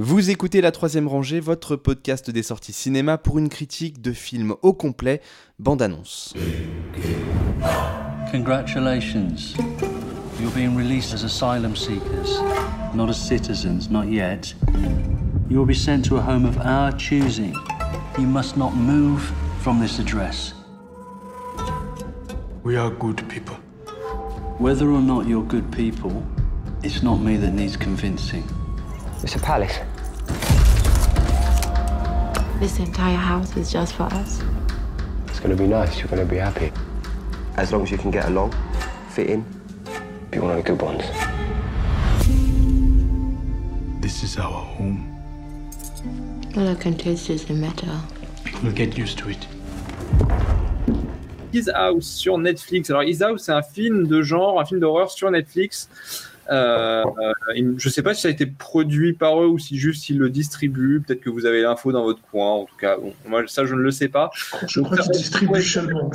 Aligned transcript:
Vous 0.00 0.30
écoutez 0.30 0.60
La 0.60 0.70
Troisième 0.70 1.08
Rangée, 1.08 1.40
votre 1.40 1.74
podcast 1.74 2.30
des 2.30 2.44
sorties 2.44 2.72
cinéma 2.72 3.18
pour 3.18 3.36
une 3.36 3.48
critique 3.48 4.00
de 4.00 4.12
film 4.12 4.54
au 4.62 4.72
complet, 4.72 5.20
bande-annonce. 5.58 6.34
Congratulations. 8.30 9.56
You're 10.40 10.54
being 10.54 10.76
released 10.76 11.14
as 11.14 11.24
asylum 11.24 11.74
seekers, 11.74 12.40
not 12.94 13.08
as 13.08 13.16
citizens, 13.16 13.90
not 13.90 14.04
yet. 14.04 14.54
You 15.50 15.58
will 15.58 15.66
be 15.66 15.74
sent 15.74 16.04
to 16.04 16.16
a 16.16 16.20
home 16.20 16.46
of 16.46 16.56
our 16.58 16.92
choosing. 16.96 17.52
You 18.16 18.28
must 18.28 18.56
not 18.56 18.76
move 18.76 19.32
from 19.64 19.80
this 19.80 19.98
address. 19.98 20.54
We 22.62 22.76
are 22.76 22.90
good 23.00 23.28
people. 23.28 23.56
Whether 24.60 24.88
or 24.92 25.02
not 25.02 25.26
you're 25.26 25.42
good 25.42 25.68
people, 25.72 26.22
it's 26.84 27.02
not 27.02 27.16
me 27.16 27.36
that 27.38 27.52
needs 27.52 27.76
convincing. 27.76 28.44
It's 29.24 29.34
a 29.34 29.40
palace. 29.40 29.80
This 32.60 32.80
entire 32.80 33.16
house 33.16 33.56
is 33.56 33.70
just 33.70 33.94
for 33.94 34.02
us. 34.04 34.42
It's 35.28 35.38
gonna 35.38 35.54
be 35.54 35.68
nice. 35.68 35.98
You're 36.00 36.08
gonna 36.08 36.24
be 36.24 36.38
happy. 36.38 36.72
As 37.56 37.70
long 37.72 37.84
as 37.84 37.90
you 37.92 37.98
can 37.98 38.10
get 38.10 38.26
along, 38.26 38.52
fit 39.10 39.30
in. 39.30 39.44
Be 40.32 40.40
one 40.40 40.50
of 40.50 40.56
the 40.56 40.62
good 40.64 40.82
ones. 40.82 41.04
This 44.00 44.24
is 44.24 44.36
our 44.38 44.50
home. 44.50 45.04
All 46.56 46.68
I 46.68 46.74
can 46.74 46.96
taste 46.96 47.30
is 47.30 47.44
the 47.44 47.54
metal. 47.54 47.94
We'll 48.64 48.72
get 48.72 48.98
used 48.98 49.18
to 49.18 49.28
it. 49.28 49.46
His 51.52 51.70
House 51.72 52.06
sur 52.06 52.38
Netflix. 52.38 52.90
Alors, 52.90 53.02
His 53.02 53.22
House, 53.22 53.44
c'est 53.44 53.52
un 53.52 53.62
film 53.62 54.08
de 54.08 54.20
genre, 54.22 54.60
un 54.60 54.64
film 54.64 54.80
d'horreur 54.80 55.12
sur 55.12 55.30
Netflix. 55.30 55.88
Euh, 56.50 57.04
euh, 57.04 57.74
je 57.76 57.88
sais 57.88 58.02
pas 58.02 58.14
si 58.14 58.22
ça 58.22 58.28
a 58.28 58.30
été 58.30 58.46
produit 58.46 59.12
par 59.12 59.42
eux 59.42 59.46
ou 59.46 59.58
si 59.58 59.78
juste 59.78 60.08
ils 60.08 60.18
le 60.18 60.30
distribuent. 60.30 61.00
Peut-être 61.00 61.20
que 61.20 61.30
vous 61.30 61.46
avez 61.46 61.62
l'info 61.62 61.92
dans 61.92 62.04
votre 62.04 62.22
coin. 62.22 62.52
En 62.52 62.64
tout 62.64 62.76
cas, 62.76 62.96
bon, 62.96 63.14
moi, 63.26 63.42
ça, 63.46 63.66
je 63.66 63.74
ne 63.74 63.80
le 63.80 63.90
sais 63.90 64.08
pas. 64.08 64.30
Je 64.66 64.80
crois 64.80 64.96
qu'ils 64.96 65.12
distribuent 65.12 65.62
seulement. 65.62 66.10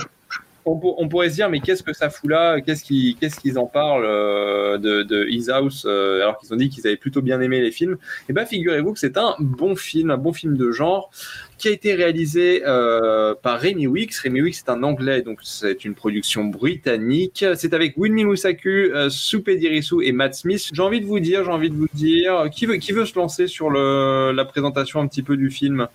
On, 0.66 0.78
pour- 0.78 1.02
on 1.02 1.10
pourrait 1.10 1.30
se 1.30 1.36
dire, 1.36 1.50
mais 1.50 1.60
qu'est-ce 1.60 1.84
que 1.84 1.92
ça 1.92 2.10
fout 2.10 2.30
là? 2.30 2.62
Qu'est-ce 2.62 2.84
qu'ils 2.86 3.60
en 3.60 3.66
parlent 3.66 4.06
euh, 4.06 4.78
de, 4.78 5.04
de 5.04 5.26
His 5.28 5.50
House 5.52 5.86
euh, 5.86 6.22
alors 6.22 6.38
qu'ils 6.38 6.54
ont 6.54 6.56
dit 6.56 6.70
qu'ils 6.70 6.88
avaient 6.88 6.96
plutôt 6.96 7.22
bien 7.22 7.42
aimé 7.42 7.60
les 7.60 7.72
films? 7.72 7.98
Eh 8.30 8.34
bien, 8.34 8.46
figurez-vous 8.46 8.94
que 8.94 9.00
c'est 9.00 9.18
un 9.18 9.36
bon 9.40 9.76
film, 9.76 10.10
un 10.10 10.18
bon 10.18 10.32
film 10.32 10.56
de 10.56 10.72
genre 10.72 11.12
qui 11.58 11.68
a 11.68 11.72
été 11.72 11.94
réalisé 11.94 12.64
euh, 12.66 13.36
par 13.42 13.60
Rémi 13.60 13.88
Wicks. 13.88 14.16
Rémi 14.16 14.42
Wicks 14.42 14.60
est 14.66 14.70
un 14.70 14.84
anglais, 14.84 15.22
donc 15.22 15.40
c'est 15.44 15.84
une 15.84 15.96
production 15.96 16.46
britannique. 16.46 17.46
C'est 17.56 17.74
avec 17.74 17.98
Winnie 17.98 18.24
Moussaku, 18.24 18.70
euh, 18.70 19.10
Soupe 19.10 19.50
Dirisu 19.50 20.04
et 20.04 20.14
Matt 20.14 20.36
Smith. 20.36 20.70
J'ai 20.72 20.82
envie 20.82 21.02
de 21.02 21.06
vous 21.06 21.20
dire, 21.20 21.44
j'ai 21.44 21.52
envie 21.52 21.70
de 21.70 21.76
vous 21.76 21.90
dire, 21.94 22.50
qui 22.52 22.66
veut, 22.68 22.78
qui 22.78 22.94
veut 22.94 23.06
se 23.06 23.16
lancer 23.20 23.48
sur 23.48 23.70
le, 23.70 24.32
la 24.34 24.46
présentation 24.46 25.02
un 25.02 25.08
petit 25.08 25.24
peu 25.24 25.36
du 25.36 25.50
film? 25.52 25.88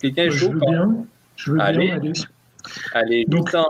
Quelqu'un 0.00 0.24
est 0.24 0.30
Je 0.30 0.46
veux 0.46 0.60
bien. 0.60 1.06
Je 1.34 1.52
veux 1.52 1.60
Allez. 1.60 1.86
bien, 1.86 1.96
allez. 1.96 2.12
Allez, 2.92 3.24
Donc, 3.26 3.46
putain. 3.46 3.64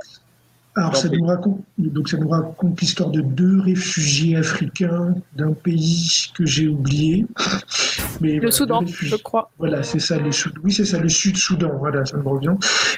Alors, 0.79 0.95
ça 0.95 1.09
nous, 1.09 1.25
raconte, 1.25 1.61
donc 1.79 2.07
ça 2.07 2.19
nous 2.19 2.29
raconte 2.29 2.79
l'histoire 2.83 3.09
de 3.11 3.23
deux 3.23 3.61
réfugiés 3.63 4.37
africains 4.37 5.15
d'un 5.35 5.53
pays 5.53 6.31
que 6.35 6.45
j'ai 6.45 6.69
oublié. 6.69 7.25
Mais 8.21 8.35
Le 8.35 8.41
voilà, 8.41 8.53
Soudan, 8.53 8.83
je 8.87 9.17
crois. 9.17 9.51
Voilà, 9.59 9.83
c'est 9.83 9.99
ça, 9.99 10.19
le 10.19 10.33
Sud. 10.33 10.53
Oui, 10.63 10.73
c'est 10.73 10.85
ça, 10.85 10.99
le 10.99 11.09
Sud-Soudan. 11.09 11.73
Voilà, 11.79 12.05
ça 12.05 12.19
me 12.19 12.29
revient. 12.29 12.55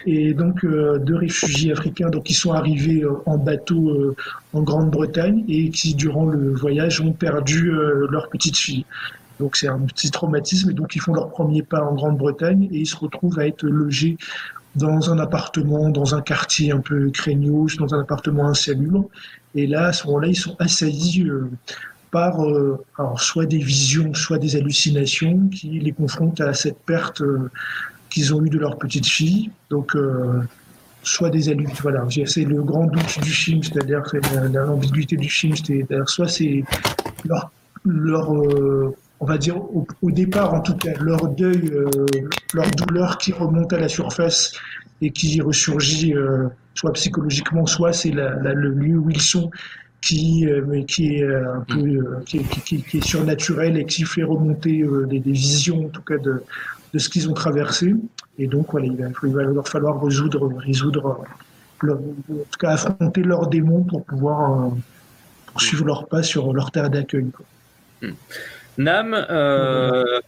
Et 0.06 0.34
donc, 0.34 0.64
euh, 0.64 0.98
deux 0.98 1.16
réfugiés 1.16 1.70
africains, 1.70 2.10
donc 2.10 2.28
ils 2.30 2.34
sont 2.34 2.52
arrivés 2.52 3.02
euh, 3.04 3.22
en 3.26 3.38
bateau 3.38 3.90
euh, 3.90 4.16
en 4.52 4.62
Grande-Bretagne 4.62 5.44
et 5.48 5.70
qui, 5.70 5.94
durant 5.94 6.26
le 6.26 6.54
voyage, 6.54 7.00
ont 7.00 7.12
perdu 7.12 7.70
euh, 7.70 8.08
leur 8.10 8.28
petite 8.28 8.56
fille. 8.56 8.86
Donc, 9.38 9.56
c'est 9.56 9.68
un 9.68 9.78
petit 9.78 10.10
traumatisme. 10.10 10.70
Et 10.70 10.74
donc, 10.74 10.96
ils 10.96 11.00
font 11.00 11.14
leur 11.14 11.30
premier 11.30 11.62
pas 11.62 11.82
en 11.82 11.94
Grande-Bretagne 11.94 12.68
et 12.72 12.78
ils 12.78 12.86
se 12.86 12.96
retrouvent 12.96 13.38
à 13.38 13.46
être 13.46 13.62
logés 13.64 14.16
dans 14.78 15.10
un 15.10 15.18
appartement, 15.18 15.90
dans 15.90 16.14
un 16.14 16.22
quartier 16.22 16.72
un 16.72 16.80
peu 16.80 17.10
craignos, 17.10 17.76
dans 17.76 17.94
un 17.94 18.00
appartement 18.00 18.46
insalubre. 18.46 19.08
Et 19.54 19.66
là, 19.66 19.86
à 19.86 19.92
ce 19.92 20.06
moment-là, 20.06 20.28
ils 20.28 20.36
sont 20.36 20.56
assaillis 20.58 21.24
euh, 21.24 21.50
par 22.10 22.44
euh, 22.44 22.84
alors, 22.98 23.20
soit 23.20 23.46
des 23.46 23.58
visions, 23.58 24.14
soit 24.14 24.38
des 24.38 24.56
hallucinations 24.56 25.48
qui 25.48 25.68
les 25.80 25.92
confrontent 25.92 26.40
à 26.40 26.54
cette 26.54 26.78
perte 26.78 27.20
euh, 27.20 27.50
qu'ils 28.08 28.34
ont 28.34 28.44
eue 28.44 28.50
de 28.50 28.58
leur 28.58 28.78
petite 28.78 29.06
fille. 29.06 29.50
Donc, 29.68 29.96
soit 31.02 31.30
des 31.30 31.48
hallucinations. 31.48 31.82
Voilà, 31.82 32.06
c'est 32.26 32.44
le 32.44 32.62
grand 32.62 32.86
doute 32.86 33.20
du 33.20 33.30
film, 33.30 33.62
c'est-à-dire 33.62 34.02
l'ambiguïté 34.52 35.16
du 35.16 35.28
film, 35.28 35.54
c'est-à-dire 35.56 36.08
soit 36.08 36.28
c'est 36.28 36.64
leur, 37.84 38.32
on 39.20 39.26
va 39.26 39.38
dire 39.38 39.56
au, 39.56 39.86
départ 40.10 40.54
en 40.54 40.60
tout 40.60 40.76
cas, 40.76 40.92
leur 41.00 41.28
deuil, 41.28 41.70
euh, 41.72 41.88
leur 42.54 42.70
douleur 42.72 43.18
qui 43.18 43.32
remonte 43.32 43.72
à 43.72 43.78
la 43.78 43.88
surface 43.88 44.52
et 45.00 45.10
qui 45.10 45.40
ressurgit 45.40 46.14
euh, 46.14 46.48
soit 46.74 46.92
psychologiquement, 46.92 47.66
soit 47.66 47.92
c'est 47.92 48.10
le 48.12 48.70
lieu 48.70 48.96
où 48.98 49.10
ils 49.10 49.20
sont 49.20 49.50
qui, 50.00 50.46
euh, 50.46 50.82
qui 50.84 51.16
est 51.16 51.24
euh, 51.24 51.54
un 51.56 51.60
peu 51.62 51.80
euh, 51.80 52.20
qui, 52.24 52.38
qui- 52.44 52.82
qui- 52.82 52.98
est 52.98 53.04
surnaturel 53.04 53.76
et 53.76 53.84
qui 53.84 54.04
fait 54.04 54.22
remonter 54.22 54.82
euh, 54.82 55.06
des, 55.06 55.18
des 55.18 55.32
visions 55.32 55.86
en 55.86 55.88
tout 55.88 56.02
cas 56.02 56.18
de, 56.18 56.42
de 56.94 56.98
ce 56.98 57.08
qu'ils 57.08 57.28
ont 57.28 57.34
traversé. 57.34 57.94
Et 58.38 58.46
donc 58.46 58.70
voilà, 58.70 58.86
il 58.86 58.96
va, 58.96 59.08
il 59.24 59.34
va 59.34 59.42
leur 59.42 59.66
falloir 59.66 60.00
résoudre, 60.00 60.48
résoudre 60.58 61.24
leur- 61.82 61.98
en 61.98 62.34
tout 62.50 62.58
cas 62.60 62.70
affronter 62.70 63.22
leurs 63.24 63.48
démons 63.48 63.82
pour 63.82 64.04
pouvoir 64.04 64.70
poursuivre 65.52 65.84
leur 65.84 66.06
pas 66.06 66.22
sur 66.22 66.52
leur 66.52 66.70
terre 66.70 66.90
d'accueil. 66.90 67.30
quoi. 67.32 67.44
Nam, 68.78 69.12
euh, 69.28 70.20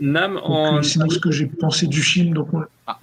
Nam 0.00 0.38
en. 0.42 0.76
euh, 0.78 0.82
sinon, 0.82 1.08
ce 1.10 1.18
que 1.18 1.30
j'ai 1.30 1.46
pensé 1.46 1.86
du 1.86 2.02
film, 2.02 2.34
donc 2.34 2.48
on- 2.52 2.62
ah, 2.86 2.98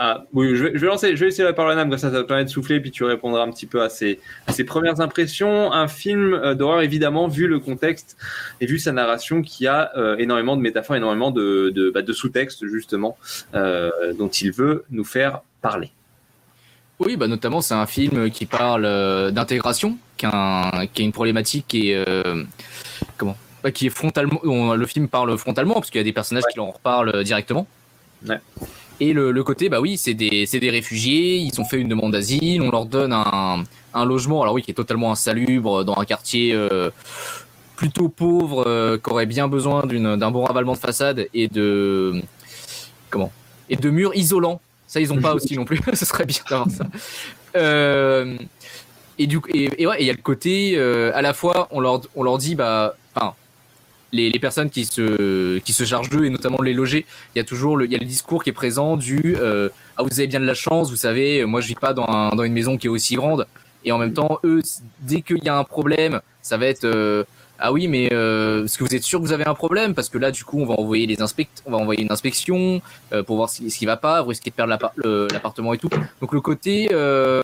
Ah, 0.00 0.22
oui, 0.32 0.54
je 0.54 0.62
vais, 0.62 0.70
je 0.74 0.78
vais 0.78 0.86
lancer, 0.86 1.16
je 1.16 1.20
vais 1.20 1.26
laisser 1.26 1.42
la 1.42 1.52
parole 1.52 1.72
à 1.72 1.74
Nam, 1.74 1.90
comme 1.90 1.98
ça, 1.98 2.08
ça 2.08 2.14
va 2.18 2.22
te 2.22 2.28
permettre 2.28 2.46
de 2.50 2.52
souffler, 2.52 2.78
puis 2.78 2.92
tu 2.92 3.02
répondras 3.02 3.42
un 3.42 3.50
petit 3.50 3.66
peu 3.66 3.82
à 3.82 3.88
ses, 3.88 4.20
à 4.46 4.52
ses 4.52 4.62
premières 4.62 5.00
impressions. 5.00 5.72
Un 5.72 5.88
film 5.88 6.34
euh, 6.34 6.54
d'horreur, 6.54 6.82
évidemment, 6.82 7.26
vu 7.26 7.48
le 7.48 7.58
contexte 7.58 8.16
et 8.60 8.66
vu 8.66 8.78
sa 8.78 8.92
narration, 8.92 9.42
qui 9.42 9.66
a 9.66 9.90
euh, 9.96 10.16
énormément 10.18 10.56
de 10.56 10.62
métaphores, 10.62 10.94
énormément 10.94 11.32
de, 11.32 11.70
de, 11.74 11.90
bah, 11.90 12.02
de 12.02 12.12
sous-textes, 12.12 12.64
justement, 12.68 13.18
euh, 13.54 13.90
dont 14.16 14.28
il 14.28 14.52
veut 14.52 14.84
nous 14.92 15.04
faire 15.04 15.40
parler. 15.62 15.90
Oui, 17.00 17.16
bah 17.16 17.26
notamment 17.26 17.60
c'est 17.60 17.74
un 17.74 17.86
film 17.86 18.30
qui 18.30 18.46
parle 18.46 18.84
euh, 18.84 19.32
d'intégration, 19.32 19.98
qui, 20.16 20.26
a 20.26 20.78
un- 20.80 20.86
qui 20.86 21.02
a 21.02 21.04
une 21.04 21.12
problématique 21.12 21.64
qui 21.66 21.90
est 21.90 22.04
euh, 22.08 22.44
comment? 23.16 23.36
Qui 23.74 23.86
est 23.86 23.90
frontalement. 23.90 24.40
on- 24.44 24.74
le 24.74 24.86
film 24.86 25.08
parle 25.08 25.36
frontalement 25.38 25.74
parce 25.74 25.90
qu'il 25.90 25.98
y 25.98 26.02
a 26.02 26.04
des 26.04 26.12
personnages 26.12 26.44
qui 26.50 26.56
leur 26.56 26.66
reparlent 26.72 27.14
euh, 27.14 27.22
directement. 27.22 27.66
Ouais. 28.28 28.38
Et 29.00 29.12
le, 29.12 29.30
le 29.30 29.44
côté, 29.44 29.68
bah 29.68 29.80
oui, 29.80 29.96
c'est 29.96 30.14
des, 30.14 30.44
des 30.46 30.70
réfugiés, 30.70 31.36
ils 31.36 31.60
ont 31.60 31.64
fait 31.64 31.78
une 31.80 31.88
demande 31.88 32.12
d'asile, 32.12 32.62
on 32.62 32.70
leur 32.70 32.84
donne 32.84 33.12
un, 33.12 33.62
un 33.94 34.04
logement, 34.04 34.42
alors 34.42 34.54
oui, 34.54 34.62
qui 34.62 34.72
est 34.72 34.74
totalement 34.74 35.12
insalubre, 35.12 35.84
dans 35.84 35.96
un 35.98 36.04
quartier 36.04 36.52
euh, 36.52 36.90
plutôt 37.76 38.08
pauvre, 38.08 38.64
euh, 38.66 38.98
qui 38.98 39.08
aurait 39.10 39.26
bien 39.26 39.46
besoin 39.46 39.84
d'un 39.86 40.30
bon 40.32 40.42
ravalement 40.44 40.72
de 40.72 40.78
façade 40.78 41.28
et 41.32 41.46
de. 41.46 42.20
Comment 43.08 43.30
Et 43.70 43.76
de 43.76 43.88
murs 43.90 44.16
isolants. 44.16 44.60
Ça, 44.88 44.98
ils 45.00 45.12
ont 45.12 45.20
pas 45.20 45.34
aussi 45.36 45.54
non 45.56 45.64
plus, 45.64 45.78
ce 45.94 46.04
serait 46.04 46.26
bien 46.26 46.42
d'avoir 46.50 46.68
ça. 46.70 46.86
Euh, 47.56 48.36
et 49.18 49.26
du 49.28 49.40
coup, 49.40 49.48
et, 49.54 49.70
et 49.82 49.86
ouais, 49.86 49.96
il 50.00 50.06
y 50.06 50.10
a 50.10 50.12
le 50.12 50.22
côté, 50.22 50.72
euh, 50.76 51.12
à 51.14 51.22
la 51.22 51.34
fois, 51.34 51.68
on 51.70 51.78
leur, 51.80 52.00
on 52.16 52.24
leur 52.24 52.38
dit, 52.38 52.56
bah, 52.56 52.96
enfin, 53.14 53.34
les, 54.12 54.38
personnes 54.38 54.70
qui 54.70 54.84
se, 54.84 55.58
qui 55.58 55.72
se 55.72 55.84
chargent 55.84 56.10
d'eux 56.10 56.24
et 56.24 56.30
notamment 56.30 56.62
les 56.62 56.72
loger, 56.72 57.06
il 57.34 57.38
y 57.38 57.40
a 57.40 57.44
toujours 57.44 57.76
le, 57.76 57.86
il 57.86 57.92
y 57.92 57.96
a 57.96 57.98
le 57.98 58.06
discours 58.06 58.42
qui 58.42 58.50
est 58.50 58.54
présent 58.54 58.96
du, 58.96 59.36
euh, 59.38 59.68
ah, 59.96 60.02
vous 60.02 60.18
avez 60.18 60.26
bien 60.26 60.40
de 60.40 60.46
la 60.46 60.54
chance, 60.54 60.90
vous 60.90 60.96
savez, 60.96 61.44
moi 61.44 61.60
je 61.60 61.68
vis 61.68 61.74
pas 61.74 61.92
dans, 61.92 62.30
dans 62.30 62.44
une 62.44 62.52
maison 62.52 62.76
qui 62.76 62.86
est 62.86 62.90
aussi 62.90 63.16
grande. 63.16 63.46
Et 63.84 63.92
en 63.92 63.98
même 63.98 64.12
temps, 64.12 64.40
eux, 64.44 64.60
dès 65.00 65.22
qu'il 65.22 65.42
y 65.44 65.48
a 65.48 65.56
un 65.56 65.64
problème, 65.64 66.20
ça 66.42 66.56
va 66.56 66.66
être, 66.66 66.84
euh, 66.84 67.24
ah 67.60 67.72
oui, 67.72 67.88
mais 67.88 68.12
euh, 68.12 68.64
est-ce 68.64 68.78
que 68.78 68.84
vous 68.84 68.94
êtes 68.94 69.02
sûr 69.02 69.18
que 69.20 69.24
vous 69.24 69.32
avez 69.32 69.46
un 69.46 69.54
problème? 69.54 69.94
Parce 69.94 70.08
que 70.08 70.16
là, 70.16 70.30
du 70.30 70.44
coup, 70.44 70.60
on 70.60 70.66
va 70.66 70.74
envoyer 70.74 71.06
les 71.06 71.20
inspect, 71.20 71.48
on 71.66 71.72
va 71.72 71.78
envoyer 71.78 72.02
une 72.02 72.12
inspection 72.12 72.80
euh, 73.12 73.24
pour 73.24 73.36
voir 73.36 73.50
ce, 73.50 73.62
qui 73.62 73.84
va 73.84 73.96
pas, 73.96 74.22
vous 74.22 74.28
risquez 74.28 74.50
de 74.50 74.54
perdre 74.54 74.78
l'appartement 75.32 75.74
et 75.74 75.78
tout. 75.78 75.90
Donc 76.20 76.32
le 76.32 76.40
côté, 76.40 76.88
euh, 76.92 77.42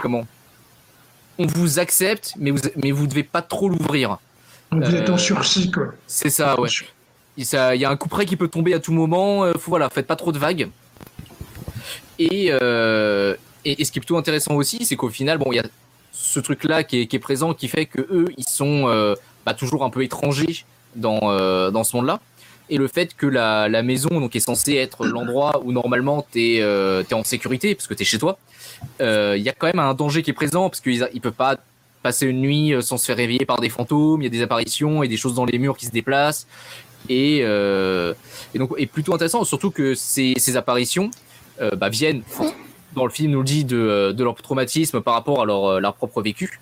comment? 0.00 0.26
On 1.38 1.46
vous 1.46 1.80
accepte, 1.80 2.34
mais 2.38 2.52
vous, 2.52 2.60
mais 2.76 2.92
vous 2.92 3.06
devez 3.08 3.24
pas 3.24 3.42
trop 3.42 3.68
l'ouvrir. 3.68 4.18
Donc 4.70 4.84
vous 4.84 4.94
êtes 4.94 5.08
en 5.10 5.14
Euh, 5.14 5.18
sursis, 5.18 5.70
quoi. 5.70 5.94
C'est 6.06 6.30
ça, 6.30 6.58
ouais. 6.60 6.68
Il 7.36 7.46
ça- 7.46 7.74
y 7.76 7.84
a 7.84 7.90
un 7.90 7.96
coup 7.96 8.08
près 8.08 8.26
qui 8.26 8.36
peut 8.36 8.48
tomber 8.48 8.74
à 8.74 8.80
tout 8.80 8.92
moment. 8.92 9.44
euh, 9.44 9.52
faut, 9.54 9.70
voilà, 9.70 9.88
faites 9.90 10.06
pas 10.06 10.16
trop 10.16 10.32
de 10.32 10.38
vagues. 10.38 10.68
Et, 12.18 12.48
euh, 12.50 13.34
et, 13.64 13.80
et 13.80 13.84
ce 13.84 13.92
qui 13.92 13.98
est 13.98 14.00
plutôt 14.00 14.16
intéressant 14.16 14.54
aussi, 14.54 14.84
c'est 14.84 14.96
qu'au 14.96 15.08
final, 15.08 15.38
bon, 15.38 15.52
il 15.52 15.56
y 15.56 15.60
a 15.60 15.64
ce 16.12 16.40
truc-là 16.40 16.82
qui 16.82 17.00
est, 17.02 17.06
qui 17.06 17.16
est 17.16 17.20
présent, 17.20 17.54
qui 17.54 17.68
fait 17.68 17.86
que 17.86 18.00
eux, 18.10 18.26
ils 18.36 18.48
sont 18.48 18.88
euh, 18.88 19.14
bah, 19.46 19.54
toujours 19.54 19.84
un 19.84 19.90
peu 19.90 20.02
étrangers 20.02 20.64
dans, 20.96 21.20
euh, 21.24 21.70
dans 21.70 21.84
ce 21.84 21.96
monde-là. 21.96 22.20
Et 22.70 22.76
le 22.76 22.88
fait 22.88 23.14
que 23.16 23.26
la, 23.26 23.68
la 23.68 23.82
maison, 23.82 24.08
donc, 24.10 24.36
est 24.36 24.40
censée 24.40 24.74
être 24.74 25.06
l'endroit 25.06 25.62
où 25.64 25.72
normalement 25.72 26.26
t'es 26.30 26.58
euh, 26.60 27.02
t'es 27.02 27.14
en 27.14 27.24
sécurité, 27.24 27.74
parce 27.74 27.86
que 27.86 27.94
t'es 27.94 28.04
chez 28.04 28.18
toi, 28.18 28.36
il 29.00 29.38
y 29.42 29.48
a 29.48 29.52
quand 29.52 29.68
même 29.68 29.78
un 29.78 29.94
danger 29.94 30.22
qui 30.22 30.30
est 30.30 30.34
présent, 30.34 30.68
parce 30.68 30.80
qu'ils 30.82 31.08
ils 31.14 31.20
peuvent 31.22 31.32
pas 31.32 31.56
passer 32.02 32.26
une 32.26 32.40
nuit 32.40 32.74
euh, 32.74 32.80
sans 32.80 32.96
se 32.96 33.06
faire 33.06 33.16
réveiller 33.16 33.44
par 33.46 33.60
des 33.60 33.68
fantômes, 33.68 34.22
il 34.22 34.24
y 34.24 34.28
a 34.28 34.30
des 34.30 34.42
apparitions 34.42 35.02
et 35.02 35.08
des 35.08 35.16
choses 35.16 35.34
dans 35.34 35.44
les 35.44 35.58
murs 35.58 35.76
qui 35.76 35.86
se 35.86 35.90
déplacent. 35.90 36.46
Et, 37.08 37.40
euh, 37.42 38.14
donc 38.54 38.70
est 38.76 38.86
plutôt 38.86 39.14
intéressant, 39.14 39.44
surtout 39.44 39.70
que 39.70 39.94
ces, 39.94 40.34
ces 40.36 40.56
apparitions 40.56 41.10
euh, 41.60 41.70
bah, 41.76 41.88
viennent 41.88 42.22
dans 42.94 43.04
le 43.04 43.10
film 43.10 43.32
nous 43.32 43.40
le 43.40 43.44
dit 43.44 43.64
de, 43.64 44.12
de 44.16 44.24
leur 44.24 44.34
traumatisme 44.36 45.00
par 45.00 45.14
rapport 45.14 45.42
à 45.42 45.44
leur, 45.44 45.80
leur 45.80 45.94
propre 45.94 46.22
vécu 46.22 46.58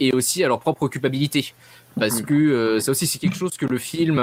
et 0.00 0.12
aussi 0.12 0.44
à 0.44 0.48
leur 0.48 0.60
propre 0.60 0.88
culpabilité. 0.88 1.54
Parce 1.98 2.22
que 2.22 2.34
euh, 2.34 2.80
ça 2.80 2.90
aussi 2.90 3.06
c'est 3.06 3.18
quelque 3.18 3.36
chose 3.36 3.56
que 3.56 3.66
le 3.66 3.78
film 3.78 4.16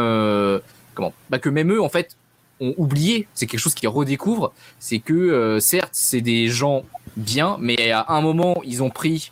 comment 0.94 1.14
bah, 1.30 1.40
que 1.40 1.50
même 1.50 1.74
eux 1.74 1.82
en 1.82 1.90
fait 1.90 2.16
ont 2.62 2.74
oublié. 2.78 3.28
C'est 3.34 3.48
quelque 3.48 3.60
chose 3.60 3.74
qu'ils 3.74 3.90
redécouvrent. 3.90 4.54
C'est 4.80 5.00
que 5.00 5.58
certes 5.60 5.90
c'est 5.92 6.22
des 6.22 6.48
gens 6.48 6.84
bien 7.18 7.58
mais 7.60 7.92
à 7.92 8.06
un 8.10 8.22
moment 8.22 8.62
ils 8.64 8.84
ont 8.84 8.90
pris 8.90 9.32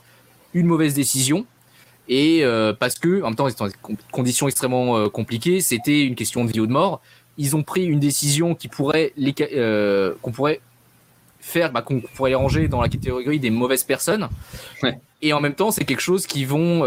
une 0.54 0.68
mauvaise 0.68 0.94
décision. 0.94 1.46
Et 2.10 2.44
euh, 2.44 2.74
parce 2.74 2.96
que 3.00 3.22
en 3.22 3.28
même 3.28 3.36
temps 3.36 3.48
ils 3.48 3.52
étaient 3.52 3.60
dans 3.64 3.68
des 3.70 3.76
con- 3.82 3.96
conditions 4.12 4.48
extrêmement 4.50 4.98
euh, 4.98 5.08
compliquées 5.08 5.62
c'était 5.62 6.04
une 6.04 6.16
question 6.16 6.44
de 6.44 6.52
vie 6.52 6.60
ou 6.60 6.68
de 6.68 6.72
mort. 6.74 7.02
Ils 7.38 7.56
ont 7.56 7.64
pris 7.64 7.86
une 7.86 8.00
décision 8.02 8.56
qui 8.56 8.68
pourrait 8.68 9.14
les 9.16 9.34
euh, 9.54 10.14
qu'on 10.22 10.32
pourrait 10.34 10.60
faire 11.40 11.72
bah, 11.72 11.82
qu'on 11.82 12.02
pourrait 12.02 12.32
les 12.32 12.36
ranger 12.36 12.68
dans 12.68 12.82
la 12.82 12.90
catégorie 12.90 13.40
des 13.40 13.50
mauvaises 13.50 13.84
personnes. 13.86 14.28
Ouais. 14.82 15.00
et 15.22 15.32
en 15.32 15.40
même 15.40 15.54
temps 15.56 15.72
c'est 15.72 15.86
quelque 15.86 16.02
chose 16.02 16.28
qu'ils 16.28 16.46
vont 16.46 16.82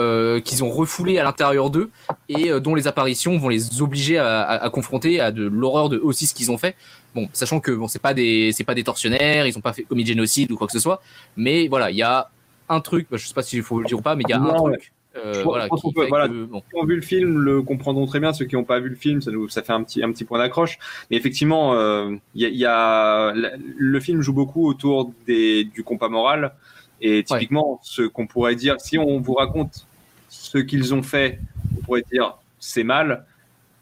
qu'ils 0.44 0.62
ont 0.62 0.70
refoulé 0.70 1.18
à 1.18 1.24
l'intérieur 1.24 1.70
d'eux 1.70 1.90
et 2.28 2.50
dont 2.60 2.74
les 2.74 2.86
apparitions 2.86 3.38
vont 3.38 3.48
les 3.48 3.80
obliger 3.80 4.18
à, 4.18 4.42
à- 4.42 4.64
à 4.66 4.68
confronter 4.70 5.18
à 5.20 5.30
de 5.32 5.46
l'horreur 5.46 5.88
de 5.88 5.96
aussi 5.98 6.26
ce 6.26 6.34
qu'ils 6.34 6.50
ont 6.50 6.58
fait. 6.58 6.74
Bon 7.14 7.26
sachant 7.32 7.60
que 7.60 7.70
bon 7.72 7.88
c'est 7.88 8.02
pas 8.02 8.12
des 8.12 8.52
c'est 8.52 8.64
pas 8.64 8.74
des 8.74 8.84
tortionnaires 8.84 9.46
ils 9.46 9.56
ont 9.56 9.62
pas 9.62 9.72
fait 9.72 9.84
commis 9.84 10.02
de 10.02 10.08
génocide 10.08 10.52
ou 10.52 10.56
quoi 10.58 10.66
que 10.66 10.74
ce 10.74 10.78
soit. 10.80 11.00
Mais 11.38 11.68
voilà 11.68 11.90
il 11.90 11.96
y 11.96 12.02
a 12.02 12.28
un 12.68 12.80
truc 12.80 13.06
bah, 13.10 13.16
je 13.16 13.26
sais 13.26 13.34
pas 13.34 13.42
s'il 13.42 13.62
faut 13.62 13.80
le 13.80 13.86
dire 13.86 13.98
ou 13.98 14.02
pas 14.02 14.16
mais 14.16 14.24
il 14.26 14.30
y 14.30 14.34
a 14.34 14.40
un 14.40 14.54
truc 14.54 14.92
euh, 15.16 15.42
voilà, 15.44 15.66
qui 15.70 15.92
peut- 15.94 16.02
fait 16.02 16.08
voilà. 16.08 16.28
que, 16.28 16.44
bon, 16.44 16.60
qui 16.60 16.66
ont 16.76 16.84
vu 16.84 16.94
le 16.96 17.00
film 17.00 17.38
le 17.38 17.62
comprendront 17.62 18.04
très 18.04 18.20
bien. 18.20 18.34
Ceux 18.34 18.44
qui 18.44 18.54
n'ont 18.54 18.64
pas 18.64 18.80
vu 18.80 18.90
le 18.90 18.96
film, 18.96 19.22
ça, 19.22 19.30
nous, 19.30 19.48
ça 19.48 19.62
fait 19.62 19.72
un 19.72 19.82
petit, 19.82 20.02
un 20.02 20.12
petit 20.12 20.26
point 20.26 20.36
d'accroche. 20.38 20.78
Mais 21.10 21.16
effectivement, 21.16 21.72
euh, 21.72 22.14
il 22.34 22.42
y 22.42 22.44
a, 22.44 22.50
y 22.50 22.64
a- 22.66 23.32
le 23.78 24.00
film 24.00 24.20
joue 24.20 24.34
beaucoup 24.34 24.68
autour 24.68 25.10
des, 25.26 25.64
du 25.64 25.82
compas 25.84 26.10
moral. 26.10 26.52
Et 27.00 27.24
typiquement, 27.24 27.80
ce 27.82 28.02
qu'on 28.02 28.26
pourrait 28.26 28.56
dire, 28.56 28.78
si 28.78 28.98
on 28.98 29.18
vous 29.18 29.32
raconte 29.32 29.86
ce 30.28 30.58
qu'ils 30.58 30.92
ont 30.92 31.02
fait, 31.02 31.40
on 31.78 31.80
pourrait 31.82 32.04
dire 32.12 32.36
c'est 32.58 32.84
mal. 32.84 33.24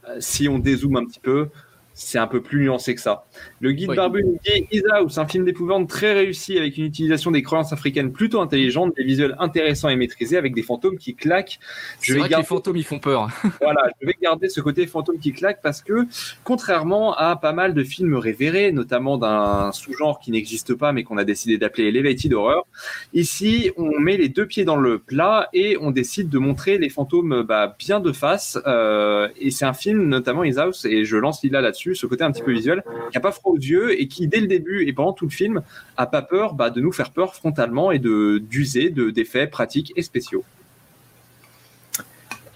Euh, 0.09 0.19
Si 0.21 0.47
on 0.49 0.61
dézoome 0.61 0.97
un 0.99 1.05
petit 1.05 1.19
peu, 1.21 1.49
c'est 1.95 2.19
un 2.19 2.27
peu 2.27 2.43
plus 2.43 2.65
nuancé 2.65 2.95
que 2.95 3.01
ça. 3.01 3.25
Le 3.61 3.73
guide 3.73 3.91
Oui. 3.91 3.97
barbu 3.97 4.25
nous 4.25 4.39
dit 4.45 4.67
Is 4.73 4.83
House, 4.93 5.17
un 5.19 5.27
film 5.27 5.45
d'épouvante 5.45 5.89
très 5.89 6.13
réussi 6.13 6.59
avec 6.59 6.77
une 6.77 6.85
utilisation 6.85 7.31
des 7.31 7.43
croyances 7.43 7.73
africaines 7.73 8.13
plutôt 8.13 8.41
intelligente, 8.41 8.95
des 8.97 9.05
visuels 9.05 9.37
intéressants 9.39 9.89
et 9.89 9.97
maîtrisés 9.97 10.37
avec 10.37 10.55
des 10.55 10.63
fantômes 10.63 10.99
qui 10.99 11.15
claquent. 11.15 11.59
c'est 12.01 12.19
vrai 12.19 12.29
que 12.29 12.37
les 12.37 12.43
fantômes 12.43 12.77
ils 12.77 12.85
font 12.85 12.99
peur 12.99 13.29
voilà, 13.61 13.89
je 14.01 14.07
vais 14.07 14.17
garder 14.21 14.49
ce 14.49 14.61
côté 14.61 14.87
fantôme 14.87 15.19
qui 15.19 15.33
claque 15.33 15.63
parce 15.63 15.83
que, 15.83 16.07
contrairement 16.43 17.15
à 17.15 17.37
pas 17.37 17.53
mal 17.53 17.75
de 17.75 17.85
films 17.85 18.17
révérés, 18.17 18.73
notamment 18.73 19.17
d'un 19.19 19.73
sous-genre 19.73 20.19
qui 20.19 20.31
n'existe 20.31 20.75
pas 20.75 20.93
mais 20.93 21.05
qu'on 21.05 21.17
a 21.17 21.25
décidé 21.25 21.59
d'appeler 21.59 21.89
Elevated 21.89 22.33
Horror, 22.33 22.67
ici 23.13 23.71
on 23.77 23.99
met 24.01 24.17
les 24.17 24.29
deux 24.29 24.47
pieds 24.47 24.65
dans 24.65 24.77
le 24.77 24.99
plat 24.99 25.49
et 25.53 25.77
on 25.81 25.91
décide 25.91 26.29
de 26.29 26.39
montrer 26.39 26.79
les 26.79 26.89
fantômes 26.89 27.43
bah, 27.43 27.77
bien 27.79 28.01
de 28.01 28.13
face. 28.13 28.59
euh, 28.67 29.29
et 29.37 29.51
c'est 29.51 29.65
un 29.65 29.73
film, 29.73 30.05
notamment 30.09 30.45
Is 30.45 30.59
House, 30.59 30.85
et 30.85 31.05
je 31.05 31.17
lance 31.17 31.43
Lila 31.43 31.61
là-dessus, 31.61 31.84
ce 31.93 32.07
côté 32.07 32.25
un 32.25 32.33
petit 32.33 32.43
peu 32.43 32.53
visuel, 32.53 32.83
qui 33.11 33.19
a 33.19 33.21
pas 33.21 33.33
froid 33.33 33.53
aux 33.53 33.59
yeux 33.59 34.01
et 34.01 34.09
qui, 34.09 34.27
dès 34.29 34.41
le 34.41 34.47
début 34.47 34.87
et 34.87 34.93
pendant 34.93 35.13
tout 35.13 35.27
le 35.27 35.31
film, 35.31 35.63
a 35.97 36.07
pas 36.07 36.23
peur 36.23 36.55
bah, 36.55 36.71
de 36.71 36.81
nous 36.81 36.93
faire 36.93 37.11
peur 37.11 37.35
frontalement 37.35 37.91
et 37.91 37.99
de 37.99 38.39
d'user 38.39 38.91
de 38.91 39.11
d'effets 39.11 39.47
pratiques 39.47 39.93
et 39.97 40.03
spéciaux. 40.03 40.45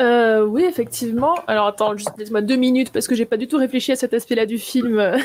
Euh, 0.00 0.44
oui, 0.44 0.64
effectivement. 0.64 1.34
Alors 1.46 1.66
attends, 1.66 1.96
juste 1.96 2.12
laisse-moi 2.18 2.40
deux 2.40 2.56
minutes 2.56 2.92
parce 2.92 3.08
que 3.08 3.14
j'ai 3.14 3.24
pas 3.24 3.36
du 3.36 3.48
tout 3.48 3.56
réfléchi 3.56 3.92
à 3.92 3.96
cet 3.96 4.14
aspect-là 4.14 4.46
du 4.46 4.58
film. 4.58 4.96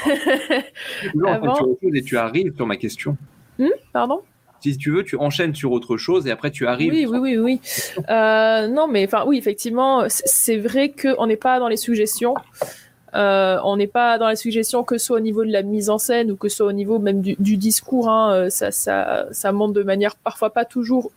Tu 1.01 1.11
veux, 1.15 1.27
Avant- 1.27 1.55
chose 1.55 1.77
et 1.93 2.01
tu 2.01 2.17
arrives 2.17 2.55
sur 2.55 2.65
ma 2.65 2.77
question. 2.77 3.15
Hmm, 3.59 3.67
pardon? 3.91 4.21
Si 4.61 4.77
tu 4.77 4.91
veux, 4.91 5.03
tu 5.03 5.17
enchaînes 5.17 5.53
sur 5.53 5.73
autre 5.73 5.97
chose 5.97 6.25
et 6.25 6.31
après 6.31 6.49
tu 6.49 6.65
arrives. 6.65 6.93
Oui, 6.93 7.05
oui, 7.05 7.19
oui, 7.19 7.37
oui. 7.37 7.61
Euh, 8.09 8.67
non, 8.67 8.87
mais 8.87 9.05
enfin, 9.05 9.25
oui, 9.27 9.37
effectivement, 9.37 10.05
c'est 10.07 10.57
vrai 10.57 10.89
qu'on 10.89 11.27
n'est 11.27 11.35
pas 11.35 11.59
dans 11.59 11.67
les 11.67 11.77
suggestions. 11.77 12.33
Euh, 13.15 13.59
on 13.63 13.77
n'est 13.77 13.87
pas 13.87 14.17
dans 14.17 14.27
les 14.27 14.35
suggestions 14.35 14.83
que 14.83 14.97
ce 14.97 15.05
soit 15.05 15.17
au 15.17 15.21
niveau 15.21 15.45
de 15.45 15.51
la 15.51 15.61
mise 15.61 15.89
en 15.89 15.97
scène 15.97 16.31
ou 16.31 16.35
que 16.35 16.49
ce 16.49 16.57
soit 16.57 16.67
au 16.67 16.71
niveau 16.71 16.99
même 16.99 17.21
du, 17.21 17.57
discours. 17.57 18.09
hein. 18.09 18.33
Euh, 18.33 18.49
Ça, 18.49 18.71
ça, 19.31 19.51
montre 19.51 19.73
de 19.73 19.83
manière 19.83 20.15
parfois 20.15 20.49
pas 20.49 20.65
toujours 20.65 21.11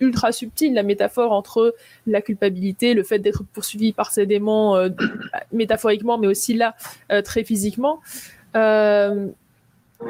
ultra 0.00 0.32
subtile 0.32 0.74
la 0.74 0.82
métaphore 0.82 1.32
entre 1.32 1.74
la 2.06 2.20
culpabilité, 2.22 2.94
le 2.94 3.04
fait 3.04 3.18
d'être 3.20 3.44
poursuivi 3.52 3.92
par 3.92 4.10
ces 4.10 4.26
démons 4.26 4.74
euh, 4.76 4.88
métaphoriquement, 5.52 6.18
mais 6.18 6.26
aussi 6.26 6.54
là 6.54 6.74
très 7.24 7.44
physiquement. 7.44 8.00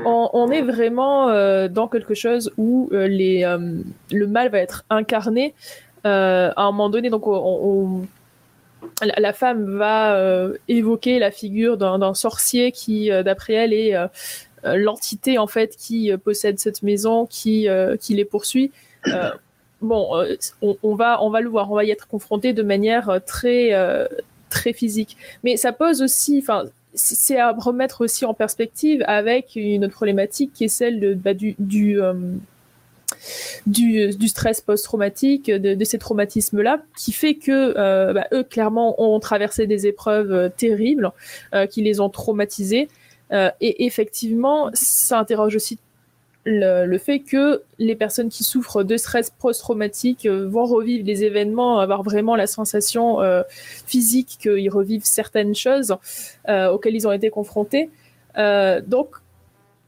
On, 0.04 0.50
est 0.50 0.62
vraiment 0.62 1.26
dans 1.68 1.86
quelque 1.88 2.14
chose 2.14 2.50
où 2.56 2.88
le 2.92 4.26
mal 4.26 4.48
va 4.48 4.58
être 4.58 4.84
incarné 4.88 5.54
à 6.04 6.52
un 6.56 6.70
moment 6.72 6.88
donné. 6.88 7.10
Donc, 7.10 7.26
on, 7.26 7.32
on- 7.34 8.06
la, 9.18 9.32
femme 9.32 9.76
va 9.76 10.16
euh, 10.16 10.56
évoquer 10.68 11.18
la 11.18 11.30
figure 11.30 11.76
d'un 11.76 12.14
sorcier 12.14 12.72
qui, 12.72 13.10
euh, 13.10 13.22
d'après 13.22 13.54
elle, 13.54 13.72
est 13.72 13.94
euh, 13.94 14.06
l'entité 14.64 15.38
en 15.38 15.46
fait 15.46 15.76
qui 15.76 16.12
possède 16.24 16.58
cette 16.58 16.82
maison, 16.82 17.26
qui, 17.26 17.68
les 18.08 18.24
poursuit. 18.24 18.70
Bon, 19.80 20.24
on, 20.60 20.94
va, 20.94 21.20
on 21.24 21.30
va 21.30 21.40
le 21.40 21.48
voir, 21.48 21.72
on 21.72 21.74
va 21.74 21.84
y 21.84 21.90
être 21.90 22.06
confronté 22.06 22.52
de 22.52 22.62
manière 22.62 23.20
très, 23.26 23.72
très 24.48 24.72
physique. 24.72 25.16
Mais 25.42 25.56
ça 25.56 25.72
pose 25.72 26.02
aussi, 26.02 26.38
enfin, 26.40 26.66
c'est 26.94 27.38
à 27.38 27.52
remettre 27.52 28.02
aussi 28.02 28.24
en 28.24 28.34
perspective 28.34 29.02
avec 29.08 29.56
une 29.56 29.84
autre 29.84 29.94
problématique 29.94 30.52
qui 30.52 30.64
est 30.64 30.68
celle 30.68 31.16
bah, 31.16 31.34
du, 31.34 31.98
du, 33.66 34.12
stress 34.28 34.60
post-traumatique, 34.60 35.50
de, 35.50 35.84
ces 35.84 35.98
traumatismes-là, 35.98 36.82
qui 36.96 37.12
fait 37.12 37.34
que 37.34 37.74
euh, 37.76 38.12
bah, 38.12 38.26
eux, 38.32 38.42
clairement, 38.42 39.00
ont 39.02 39.18
traversé 39.20 39.66
des 39.66 39.86
épreuves 39.86 40.32
euh, 40.32 40.48
terribles 40.48 41.12
euh, 41.54 41.66
qui 41.66 41.82
les 41.82 42.00
ont 42.00 42.08
traumatisés. 42.08 42.88
Et 43.62 43.86
effectivement, 43.86 44.68
ça 44.74 45.18
interroge 45.18 45.56
aussi 45.56 45.78
le, 46.44 46.98
fait 46.98 47.20
que 47.20 47.62
les 47.78 47.96
personnes 47.96 48.28
qui 48.28 48.44
souffrent 48.44 48.82
de 48.82 48.98
stress 48.98 49.30
post-traumatique 49.30 50.26
vont 50.26 50.66
revivre 50.66 51.06
les 51.06 51.24
événements, 51.24 51.80
avoir 51.80 52.02
vraiment 52.02 52.36
la 52.36 52.46
sensation 52.46 53.20
physique 53.86 54.36
qu'ils 54.42 54.68
revivent 54.68 55.06
certaines 55.06 55.54
choses 55.54 55.96
auxquelles 56.46 56.94
ils 56.94 57.08
ont 57.08 57.12
été 57.12 57.30
confrontés. 57.30 57.88
Donc, 58.36 59.16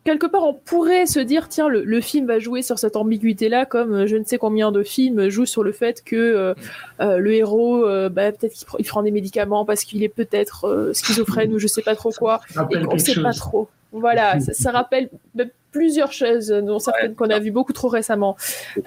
quelque 0.05 0.27
part, 0.27 0.45
on 0.45 0.55
pourrait 0.55 1.07
se 1.07 1.19
dire, 1.21 1.49
tiens, 1.49 1.69
le, 1.69 1.83
le 1.83 2.01
film 2.01 2.27
va 2.27 2.39
jouer 2.39 2.63
sur 2.63 2.79
cette 2.79 2.95
ambiguïté-là, 2.97 3.65
comme 3.67 3.93
euh, 3.95 4.07
je 4.07 4.17
ne 4.17 4.25
sais 4.25 4.39
combien 4.39 4.71
de 4.73 4.83
films 4.83 5.29
jouent 5.29 5.47
sur 5.47 5.63
le 5.65 5.73
fait 5.73 6.03
que 6.05 6.15
euh, 6.17 6.55
euh, 7.01 7.19
le 7.19 7.33
héros, 7.35 7.85
euh, 7.87 8.09
bah, 8.09 8.31
peut-être 8.33 8.53
qu'il 8.53 8.67
pr- 8.67 8.77
il 8.79 8.85
prend 8.85 9.03
des 9.03 9.11
médicaments 9.11 9.65
parce 9.65 9.85
qu'il 9.85 10.03
est 10.03 10.09
peut-être 10.09 10.67
euh, 10.67 10.93
schizophrène 10.93 11.53
ou 11.55 11.59
je 11.59 11.67
sais 11.67 11.83
pas 11.83 11.95
trop 11.97 12.11
quoi, 12.13 12.41
et 12.51 12.55
qu'on 12.55 12.89
quelque 12.89 12.99
sait 12.99 13.21
pas 13.23 13.33
trop. 13.33 13.69
Voilà, 13.93 14.41
ça, 14.41 14.53
ça 14.53 14.71
rappelle 14.73 15.09
bah, 15.35 15.45
plusieurs 15.71 16.13
choses, 16.13 16.49
dont 16.49 16.79
certaines 16.81 17.15
qu'on 17.15 17.31
a 17.31 17.39
vues 17.39 17.51
beaucoup 17.53 17.73
trop 17.73 17.89
récemment. 17.89 18.37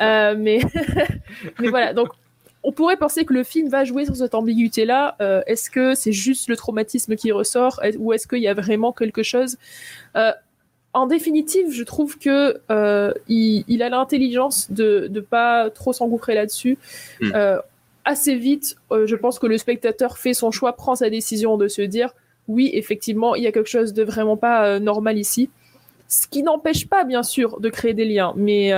Euh, 0.01 0.35
mais, 0.37 0.59
mais 1.59 1.69
voilà, 1.69 1.93
donc 1.93 2.09
on 2.63 2.71
pourrait 2.73 2.97
penser 2.97 3.23
que 3.23 3.33
le 3.33 3.43
film 3.43 3.69
va 3.69 3.85
jouer 3.85 4.03
sur 4.05 4.15
cette 4.17 4.35
ambiguïté-là. 4.35 5.15
Euh, 5.21 5.41
est-ce 5.47 5.69
que 5.69 5.95
c'est 5.95 6.11
juste 6.11 6.49
le 6.49 6.57
traumatisme 6.57 7.15
qui 7.15 7.31
ressort? 7.31 7.79
Est- 7.83 7.95
ou 7.97 8.11
est-ce 8.13 8.27
qu'il 8.27 8.39
y 8.39 8.47
a 8.49 8.53
vraiment 8.53 8.91
quelque 8.91 9.23
chose? 9.23 9.57
Euh, 10.17 10.31
En 10.97 11.05
définitive, 11.05 11.71
je 11.71 11.83
trouve 11.83 12.17
que 12.17 12.59
euh, 12.71 13.13
il, 13.27 13.63
il 13.67 13.83
a 13.83 13.89
l'intelligence 13.89 14.71
de 14.71 15.07
ne 15.11 15.19
pas 15.19 15.69
trop 15.69 15.93
s'engouffrer 15.93 16.33
là-dessus. 16.33 16.79
Mm. 17.21 17.31
Euh, 17.35 17.59
assez 18.03 18.33
vite, 18.35 18.77
euh, 18.91 19.05
je 19.05 19.15
pense 19.15 19.37
que 19.37 19.45
le 19.45 19.59
spectateur 19.59 20.17
fait 20.17 20.33
son 20.33 20.49
choix, 20.49 20.73
prend 20.73 20.95
sa 20.95 21.11
décision 21.11 21.55
de 21.55 21.67
se 21.67 21.83
dire 21.83 22.15
oui, 22.47 22.71
effectivement, 22.73 23.35
il 23.35 23.43
y 23.43 23.47
a 23.47 23.51
quelque 23.51 23.69
chose 23.69 23.93
de 23.93 24.03
vraiment 24.03 24.37
pas 24.37 24.79
normal 24.79 25.19
ici. 25.19 25.51
Ce 26.07 26.27
qui 26.27 26.41
n'empêche 26.41 26.87
pas, 26.87 27.03
bien 27.03 27.21
sûr, 27.21 27.59
de 27.59 27.69
créer 27.69 27.93
des 27.93 28.05
liens, 28.05 28.33
mais, 28.35 28.71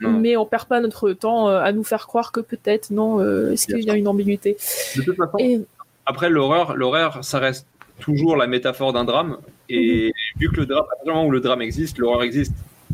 mais 0.00 0.36
on 0.36 0.46
perd 0.46 0.66
pas 0.66 0.80
notre 0.80 1.12
temps 1.12 1.46
à 1.46 1.70
nous 1.70 1.84
faire 1.84 2.08
croire 2.08 2.32
que 2.32 2.40
peut-être, 2.40 2.90
non, 2.90 3.20
est-ce 3.50 3.66
qu'il 3.66 3.84
y 3.84 3.90
a 3.90 3.94
une 3.94 4.08
ambiguïté 4.08 4.56
De 4.96 5.02
toute 5.02 5.16
façon, 5.16 5.36
Et 5.38 5.60
après 6.06 6.30
l'horreur, 6.30 6.76
l'horreur, 6.76 7.22
ça 7.22 7.38
reste 7.38 7.66
toujours 8.00 8.36
la 8.36 8.46
métaphore 8.46 8.92
d'un 8.92 9.04
drame. 9.04 9.38
Et 9.68 10.12
vu 10.38 10.48
que 10.50 10.56
le 10.56 10.66
drame, 10.66 10.84
à 10.84 10.88
partir 10.88 11.04
du 11.04 11.10
moment 11.10 11.26
où 11.26 11.30
le 11.30 11.40
drame 11.40 11.62
existe, 11.62 11.98
l'horreur 11.98 12.22
existe. 12.22 12.52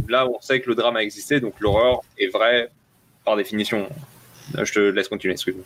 Là, 0.08 0.26
on 0.28 0.40
sait 0.40 0.60
que 0.60 0.68
le 0.68 0.74
drame 0.74 0.96
a 0.96 1.02
existé, 1.02 1.40
donc 1.40 1.54
l'horreur 1.60 2.00
est 2.18 2.28
vraie 2.28 2.70
par 3.24 3.36
définition. 3.36 3.88
Je 4.56 4.72
te 4.72 4.78
laisse 4.80 5.08
continuer, 5.08 5.34
excuse-moi. 5.34 5.64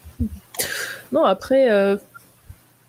non, 1.13 1.25
après, 1.25 1.71
euh, 1.71 1.97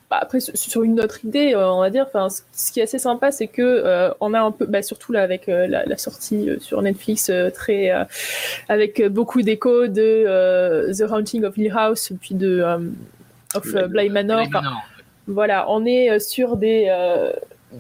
bah, 0.09 0.17
après 0.21 0.39
sur- 0.39 0.83
une 0.83 0.99
autre 0.99 1.23
idée, 1.23 1.53
euh, 1.53 1.69
on 1.71 1.79
va 1.81 1.89
dire, 1.89 2.05
enfin, 2.07 2.27
ce- 2.29 2.71
qui 2.71 2.79
est 2.79 2.83
assez 2.83 2.99
sympa, 2.99 3.31
c'est 3.31 3.47
que 3.47 3.61
euh, 3.61 4.09
on 4.21 4.33
a 4.33 4.41
un 4.41 4.51
peu, 4.51 4.65
bah, 4.65 4.81
surtout 4.81 5.11
là 5.13 5.21
avec 5.23 5.47
euh, 5.49 5.67
la, 5.67 5.85
la 5.85 5.97
sortie 5.97 6.49
euh, 6.49 6.59
sur 6.59 6.81
Netflix, 6.81 7.29
euh, 7.29 7.49
très 7.49 7.91
euh, 7.91 8.03
avec 8.69 9.01
beaucoup 9.07 9.41
d'échos 9.41 9.87
de 9.87 10.01
euh, 10.01 10.93
The 10.93 11.01
Haunting 11.09 11.43
of 11.45 11.57
Hill 11.57 11.71
House, 11.75 12.11
puis 12.21 12.35
de 12.35 12.59
euh, 12.61 12.77
of 13.55 13.65
euh, 13.75 13.87
Bly 13.87 14.09
Manor. 14.09 14.47
Voilà, 15.27 15.65
on 15.69 15.85
est 15.85 16.11
euh, 16.11 16.19
sur 16.19 16.57
des. 16.57 16.87
euh, 16.89 17.31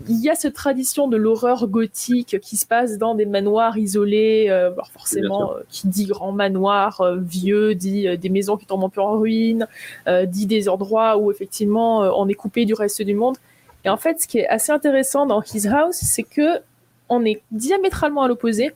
Il 0.09 0.19
y 0.19 0.29
a 0.29 0.35
cette 0.35 0.55
tradition 0.55 1.07
de 1.07 1.15
l'horreur 1.15 1.67
gothique 1.67 2.39
qui 2.41 2.57
se 2.57 2.65
passe 2.65 2.97
dans 2.97 3.13
des 3.15 3.25
manoirs 3.25 3.77
isolés. 3.77 4.47
euh, 4.49 4.71
forcément, 4.91 5.53
euh, 5.53 5.61
qui 5.69 5.87
dit 5.87 6.05
grand 6.05 6.31
manoir 6.31 7.01
euh, 7.01 7.17
vieux, 7.17 7.75
dit 7.75 8.07
euh, 8.07 8.17
des 8.17 8.29
maisons 8.29 8.57
qui 8.57 8.65
tombent 8.65 8.83
un 8.83 8.89
peu 8.89 9.01
en 9.01 9.17
ruine, 9.19 9.67
euh, 10.07 10.25
dit 10.25 10.47
des 10.47 10.67
endroits 10.69 11.17
où 11.17 11.31
effectivement 11.31 12.03
euh, 12.03 12.09
on 12.15 12.27
est 12.27 12.33
coupé 12.33 12.65
du 12.65 12.73
reste 12.73 13.01
du 13.03 13.13
monde. 13.13 13.37
Et 13.85 13.89
en 13.89 13.97
fait, 13.97 14.19
ce 14.21 14.27
qui 14.27 14.39
est 14.39 14.47
assez 14.47 14.71
intéressant 14.71 15.27
dans 15.27 15.41
His 15.43 15.67
House, 15.67 15.97
c'est 15.97 16.23
que 16.23 16.59
on 17.07 17.23
est 17.23 17.43
diamétralement 17.51 18.23
à 18.23 18.27
l'opposé. 18.27 18.73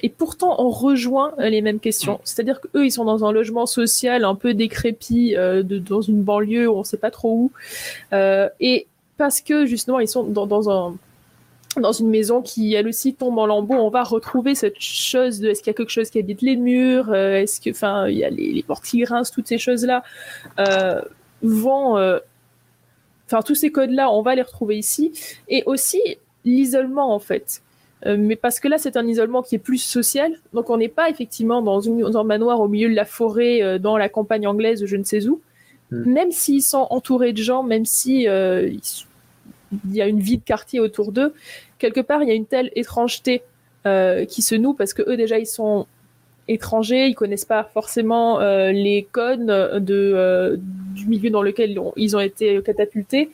Et 0.00 0.08
pourtant, 0.08 0.56
on 0.60 0.70
rejoint 0.70 1.32
euh, 1.38 1.48
les 1.48 1.62
mêmes 1.62 1.78
questions. 1.78 2.20
C'est-à-dire 2.24 2.60
qu'eux, 2.60 2.86
ils 2.86 2.90
sont 2.90 3.04
dans 3.04 3.24
un 3.24 3.32
logement 3.32 3.66
social 3.66 4.24
un 4.24 4.34
peu 4.34 4.54
décrépit, 4.54 5.36
euh, 5.36 5.62
de, 5.62 5.78
dans 5.78 6.00
une 6.00 6.22
banlieue 6.22 6.68
où 6.68 6.74
on 6.74 6.80
ne 6.80 6.84
sait 6.84 6.96
pas 6.96 7.10
trop 7.10 7.32
où. 7.32 7.52
Euh, 8.12 8.48
et 8.58 8.86
parce 9.16 9.40
que, 9.40 9.66
justement, 9.66 10.00
ils 10.00 10.08
sont 10.08 10.24
dans, 10.24 10.46
dans 10.46 10.70
un 10.70 10.96
dans 11.80 11.92
une 11.92 12.10
maison 12.10 12.42
qui 12.42 12.74
elle 12.74 12.86
aussi 12.86 13.14
tombe 13.14 13.38
en 13.38 13.46
lambeaux, 13.46 13.74
on 13.74 13.88
va 13.88 14.02
retrouver 14.02 14.54
cette 14.54 14.78
chose 14.78 15.40
de 15.40 15.48
est-ce 15.48 15.62
qu'il 15.62 15.70
y 15.70 15.74
a 15.74 15.74
quelque 15.74 15.90
chose 15.90 16.10
qui 16.10 16.18
habite 16.18 16.42
les 16.42 16.56
murs, 16.56 17.14
est-ce 17.14 17.60
que, 17.60 17.70
enfin, 17.70 18.08
il 18.08 18.18
y 18.18 18.24
a 18.24 18.30
les, 18.30 18.52
les 18.52 18.62
portes 18.62 18.84
qui 18.84 18.98
grincent, 18.98 19.32
toutes 19.32 19.46
ces 19.46 19.56
choses-là 19.56 20.02
euh, 20.58 21.00
vont, 21.42 21.96
euh, 21.96 22.18
enfin, 23.26 23.42
tous 23.42 23.54
ces 23.54 23.72
codes-là, 23.72 24.10
on 24.10 24.22
va 24.22 24.34
les 24.34 24.42
retrouver 24.42 24.76
ici, 24.76 25.12
et 25.48 25.62
aussi 25.64 26.00
l'isolement 26.44 27.14
en 27.14 27.18
fait. 27.18 27.62
Euh, 28.06 28.16
mais 28.18 28.36
parce 28.36 28.60
que 28.60 28.68
là, 28.68 28.78
c'est 28.78 28.96
un 28.96 29.06
isolement 29.06 29.42
qui 29.42 29.54
est 29.54 29.58
plus 29.58 29.78
social. 29.78 30.32
Donc, 30.52 30.70
on 30.70 30.76
n'est 30.76 30.88
pas 30.88 31.08
effectivement 31.08 31.62
dans, 31.62 31.80
une, 31.80 32.00
dans 32.00 32.18
un 32.18 32.24
manoir 32.24 32.60
au 32.60 32.68
milieu 32.68 32.88
de 32.88 32.94
la 32.94 33.04
forêt, 33.04 33.62
euh, 33.62 33.78
dans 33.78 33.96
la 33.96 34.08
campagne 34.08 34.46
anglaise, 34.46 34.84
je 34.84 34.96
ne 34.96 35.04
sais 35.04 35.26
où. 35.26 35.40
Même 35.90 36.32
s'ils 36.32 36.62
sont 36.62 36.86
entourés 36.88 37.34
de 37.34 37.42
gens, 37.42 37.62
même 37.62 37.84
si 37.84 38.26
euh, 38.26 38.70
il 39.86 39.94
y 39.94 40.00
a 40.00 40.06
une 40.06 40.20
vie 40.20 40.38
de 40.38 40.42
quartier 40.42 40.80
autour 40.80 41.12
d'eux, 41.12 41.34
quelque 41.78 42.00
part, 42.00 42.22
il 42.22 42.30
y 42.30 42.32
a 42.32 42.34
une 42.34 42.46
telle 42.46 42.70
étrangeté 42.74 43.42
euh, 43.84 44.24
qui 44.24 44.40
se 44.40 44.54
noue 44.54 44.72
parce 44.72 44.94
que 44.94 45.02
eux, 45.06 45.18
déjà, 45.18 45.38
ils 45.38 45.46
sont 45.46 45.86
étrangers, 46.48 47.08
ils 47.08 47.14
connaissent 47.14 47.44
pas 47.44 47.62
forcément 47.62 48.40
les 48.70 49.06
codes 49.12 49.44
de, 49.44 50.58
du 50.94 51.06
milieu 51.08 51.28
dans 51.28 51.42
lequel 51.42 51.78
ils 51.96 52.16
ont 52.16 52.20
été 52.20 52.62
catapultés. 52.62 53.28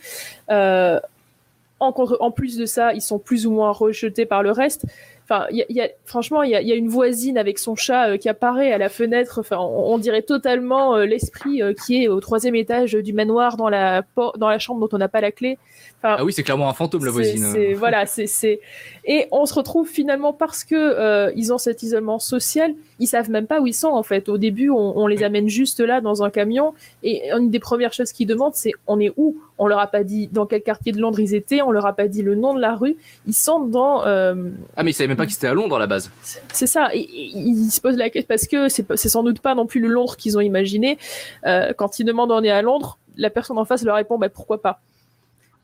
En, 1.81 1.95
en 2.21 2.31
plus 2.31 2.57
de 2.57 2.67
ça, 2.67 2.93
ils 2.93 3.01
sont 3.03 3.19
plus 3.19 3.47
ou 3.47 3.53
moins 3.53 3.71
rejetés 3.71 4.27
par 4.27 4.43
le 4.43 4.51
reste. 4.51 4.85
Enfin, 5.25 5.47
il 5.51 5.59
y 5.59 5.63
a- 5.63 5.67
y 5.69 5.81
a, 5.83 5.89
franchement, 6.07 6.43
il 6.43 6.51
y 6.51 6.57
a, 6.57 6.63
y 6.63 6.73
a 6.73 6.75
une 6.75 6.89
voisine 6.89 7.37
avec 7.39 7.59
son 7.59 7.77
chat 7.77 8.09
euh, 8.09 8.17
qui 8.17 8.29
apparaît 8.31 8.73
à 8.73 8.79
la 8.79 8.89
fenêtre. 8.89 9.39
Enfin, 9.41 9.59
on, 9.61 9.93
on 9.95 9.99
dirait 9.99 10.23
totalement 10.23 10.97
euh, 10.97 11.05
l'esprit 11.05 11.63
euh, 11.63 11.75
qui 11.75 12.03
est 12.03 12.09
au 12.09 12.19
troisième 12.21 12.55
étage 12.55 12.93
du 12.95 13.13
manoir 13.13 13.57
dans 13.59 13.69
la, 13.69 14.03
dans 14.17 14.49
la 14.49 14.59
chambre 14.59 14.81
dont 14.81 14.97
on 14.97 14.99
n'a 14.99 15.09
pas 15.09 15.21
la 15.21 15.31
clé. 15.31 15.59
Enfin, 15.99 16.17
Ah 16.19 16.25
oui, 16.25 16.33
c'est 16.33 16.43
clairement 16.43 16.69
un 16.69 16.73
fantôme 16.73 17.05
la 17.05 17.11
voisine. 17.11 17.75
voilà, 17.75 18.07
c'est 18.07 18.27
c'est 18.27 18.61
et 19.05 19.27
on 19.31 19.45
se 19.47 19.53
retrouve 19.55 19.87
finalement 19.89 20.33
parce 20.33 20.65
que 20.65 20.75
euh, 20.75 21.31
ils 21.37 21.53
ont 21.53 21.59
cet 21.59 21.83
isolement 21.83 22.19
social, 22.19 22.73
ils 23.01 23.07
savent 23.07 23.31
même 23.31 23.47
pas 23.47 23.61
où 23.61 23.67
ils 23.67 23.75
sont 23.75 23.89
en 23.89 24.03
fait. 24.03 24.29
Au 24.29 24.39
début, 24.39 24.71
on, 24.71 24.99
on 24.99 25.07
les 25.07 25.23
amène 25.23 25.49
juste 25.49 25.81
là 25.81 26.01
dans 26.01 26.23
un 26.23 26.31
camion 26.31 26.75
et 27.03 27.31
une 27.33 27.51
des 27.51 27.59
premières 27.59 27.93
choses 27.93 28.13
qu'ils 28.13 28.27
demandent, 28.27 28.55
c'est 28.55 28.73
on 28.87 28.99
est 29.01 29.13
où? 29.17 29.37
On 29.59 29.67
leur 29.67 29.79
a 29.81 29.87
pas 29.89 30.05
dit 30.05 30.29
dans 30.33 30.47
quel 30.47 30.63
quartier 30.63 30.93
de 30.93 31.01
Londres 31.01 31.19
ils 31.21 31.35
étaient, 31.35 31.63
on 31.63 31.71
leur 31.73 31.87
a 31.87 31.93
pas 31.93 32.07
dit 32.09 32.23
le 32.23 32.35
nom 32.35 32.55
de 32.55 32.61
la 32.61 32.75
rue. 32.77 32.97
Ils 33.27 33.35
sont 33.35 33.61
dans 33.61 34.05
euh, 34.07 34.35
Ah 34.77 34.83
mais 34.83 34.91
ils 34.91 34.95
savaient 34.95 35.09
même 35.09 35.17
pas 35.17 35.27
qu'ils 35.27 35.37
étaient 35.37 35.47
à 35.49 35.55
Londres 35.55 35.77
à 35.77 35.79
la 35.81 35.87
base. 35.87 36.11
c'est 36.53 36.67
ça. 36.67 36.91
Et- 36.95 37.01
et- 37.01 37.31
Ils 37.35 37.71
se 37.71 37.81
posent 37.81 37.97
la 37.97 38.11
question 38.11 38.27
parce 38.29 38.47
que 38.47 38.69
c'est 38.69 39.09
sans 39.09 39.23
doute 39.23 39.41
pas 39.41 39.55
non 39.55 39.67
plus 39.67 39.81
le 39.81 39.89
Londres 39.89 40.17
qu'ils 40.17 40.37
ont 40.37 40.41
imaginé. 40.41 40.99
Euh, 41.47 41.73
quand 41.77 41.99
ils 41.99 42.05
demandent 42.05 42.31
on 42.33 42.43
est 42.43 42.51
à 42.51 42.63
Londres, 42.63 42.99
la 43.17 43.31
personne 43.31 43.59
en 43.59 43.65
face 43.65 43.83
leur 43.85 43.97
répond 43.97 44.19
bah 44.19 44.29
pourquoi 44.29 44.63
pas? 44.63 44.81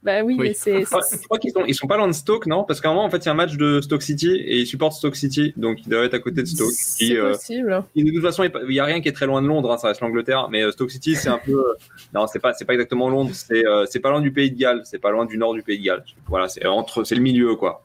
Bah 0.05 0.23
oui, 0.23 0.37
Oui. 0.39 0.49
mais 0.49 0.55
c'est 0.55 0.81
Je 0.81 0.85
crois- 0.85 1.01
je 1.11 1.25
crois 1.25 1.39
qu'ils 1.39 1.51
sont, 1.53 1.65
ils 1.67 1.75
sont 1.75 1.87
pas 1.87 1.97
loin 1.97 2.07
de 2.07 2.13
Stoke, 2.13 2.47
non? 2.47 2.65
Parce 2.65 2.81
qu'à 2.81 2.91
un 2.91 2.93
moment, 2.93 3.07
en 3.07 3.11
fait, 3.11 3.17
il 3.19 3.27
y 3.27 3.29
a 3.29 3.33
un 3.33 3.35
match 3.35 3.57
de 3.57 3.81
Stoke 3.81 4.03
City 4.03 4.31
et 4.35 4.59
ils 4.61 4.67
supportent 4.67 4.93
Stoke 4.93 5.17
City, 5.17 5.55
donc 5.57 5.79
ils 5.85 5.89
doivent 5.89 6.05
être 6.05 6.15
à 6.15 6.19
côté 6.19 6.43
de 6.43 6.47
Stoke. 6.47 6.73
c'est 6.73 7.17
euh, 7.17 7.33
possible. 7.33 7.83
de 7.97 8.11
toute 8.11 8.23
façon, 8.23 8.45
il 8.45 8.69
n'y 8.69 8.81
a 8.81 8.85
rien 8.85 9.01
qui 9.01 9.09
est 9.09 9.13
très 9.13 9.27
loin 9.27 9.41
de 9.41 9.47
Londres, 9.47 9.73
hein, 9.73 9.79
ça 9.79 9.89
reste 9.89 10.03
l'Angleterre, 10.03 10.49
mais 10.51 10.63
euh, 10.63 10.73
Stoke 10.73 10.91
City, 10.91 11.15
c'est 11.17 11.31
un 11.31 11.39
peu. 11.39 11.53
euh, 11.53 11.75
non, 12.13 12.27
c'est 12.27 12.39
pas, 12.39 12.53
c'est 12.53 12.67
pas 12.67 12.75
exactement 12.75 13.09
Londres, 13.09 13.31
c'est 13.33 13.67
euh, 13.67 13.87
c'est 13.89 14.01
pas 14.01 14.11
loin 14.11 14.21
du 14.21 14.31
Pays 14.31 14.51
de 14.51 14.59
Galles, 14.59 14.83
c'est 14.85 14.99
pas 15.01 15.11
loin 15.11 15.25
du 15.25 15.39
nord 15.39 15.55
du 15.55 15.63
Pays 15.63 15.79
de 15.79 15.85
Galles. 15.85 16.05
Voilà, 16.29 16.49
c'est 16.49 16.67
entre, 16.67 17.05
c'est 17.05 17.15
le 17.15 17.23
milieu, 17.23 17.55
quoi. 17.57 17.83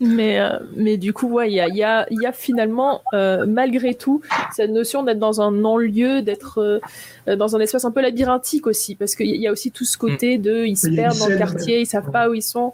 Mais, 0.00 0.40
euh, 0.40 0.58
mais 0.74 0.96
du 0.96 1.12
coup, 1.12 1.28
ouais, 1.28 1.50
il 1.50 1.54
y 1.54 1.60
a, 1.60 1.68
il 1.68 1.76
y, 1.76 1.84
a, 1.84 2.06
il 2.10 2.20
y 2.20 2.26
a 2.26 2.32
finalement, 2.32 3.02
euh, 3.14 3.46
malgré 3.46 3.94
tout, 3.94 4.22
cette 4.52 4.70
notion 4.70 5.04
d'être 5.04 5.20
dans 5.20 5.40
un 5.40 5.52
non-lieu, 5.52 6.20
d'être 6.20 6.80
euh, 7.28 7.36
dans 7.36 7.54
un 7.54 7.60
espace 7.60 7.84
un 7.84 7.92
peu 7.92 8.02
labyrinthique 8.02 8.66
aussi, 8.66 8.96
parce 8.96 9.14
qu'il 9.14 9.36
y 9.36 9.46
a 9.46 9.52
aussi 9.52 9.70
tout 9.70 9.84
ce 9.84 9.96
côté 9.96 10.36
de 10.36 10.64
ils 10.64 10.76
se 10.76 10.88
perdent 10.88 11.18
dans 11.18 11.28
le 11.28 11.38
quartier, 11.38 11.80
ils 11.80 11.86
savent 11.86 12.10
pas 12.10 12.28
où 12.28 12.34
ils 12.34 12.42
sont. 12.42 12.72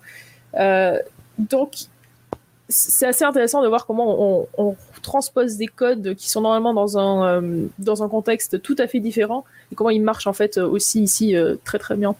Donc, 1.39 1.73
c'est 2.69 3.07
assez 3.07 3.25
intéressant 3.25 3.63
de 3.63 3.69
voir 3.69 3.85
comment 3.85 4.41
on, 4.41 4.49
on 4.57 4.77
transpose 5.03 5.57
des 5.57 5.67
codes 5.67 6.15
qui 6.15 6.31
sont 6.31 6.41
normalement 6.41 6.73
dans 6.73 6.99
un, 6.99 7.43
dans 7.79 8.03
un 8.03 8.09
contexte 8.09 8.63
tout 8.63 8.77
à 8.79 8.87
fait 8.87 9.01
différent, 9.01 9.45
et 9.71 9.75
comment 9.75 9.91
ils 9.91 10.03
marchent 10.03 10.27
en 10.27 10.33
fait 10.33 10.57
aussi 10.57 11.03
ici 11.03 11.35
très 11.65 11.79
très 11.79 11.97
bien. 11.97 12.17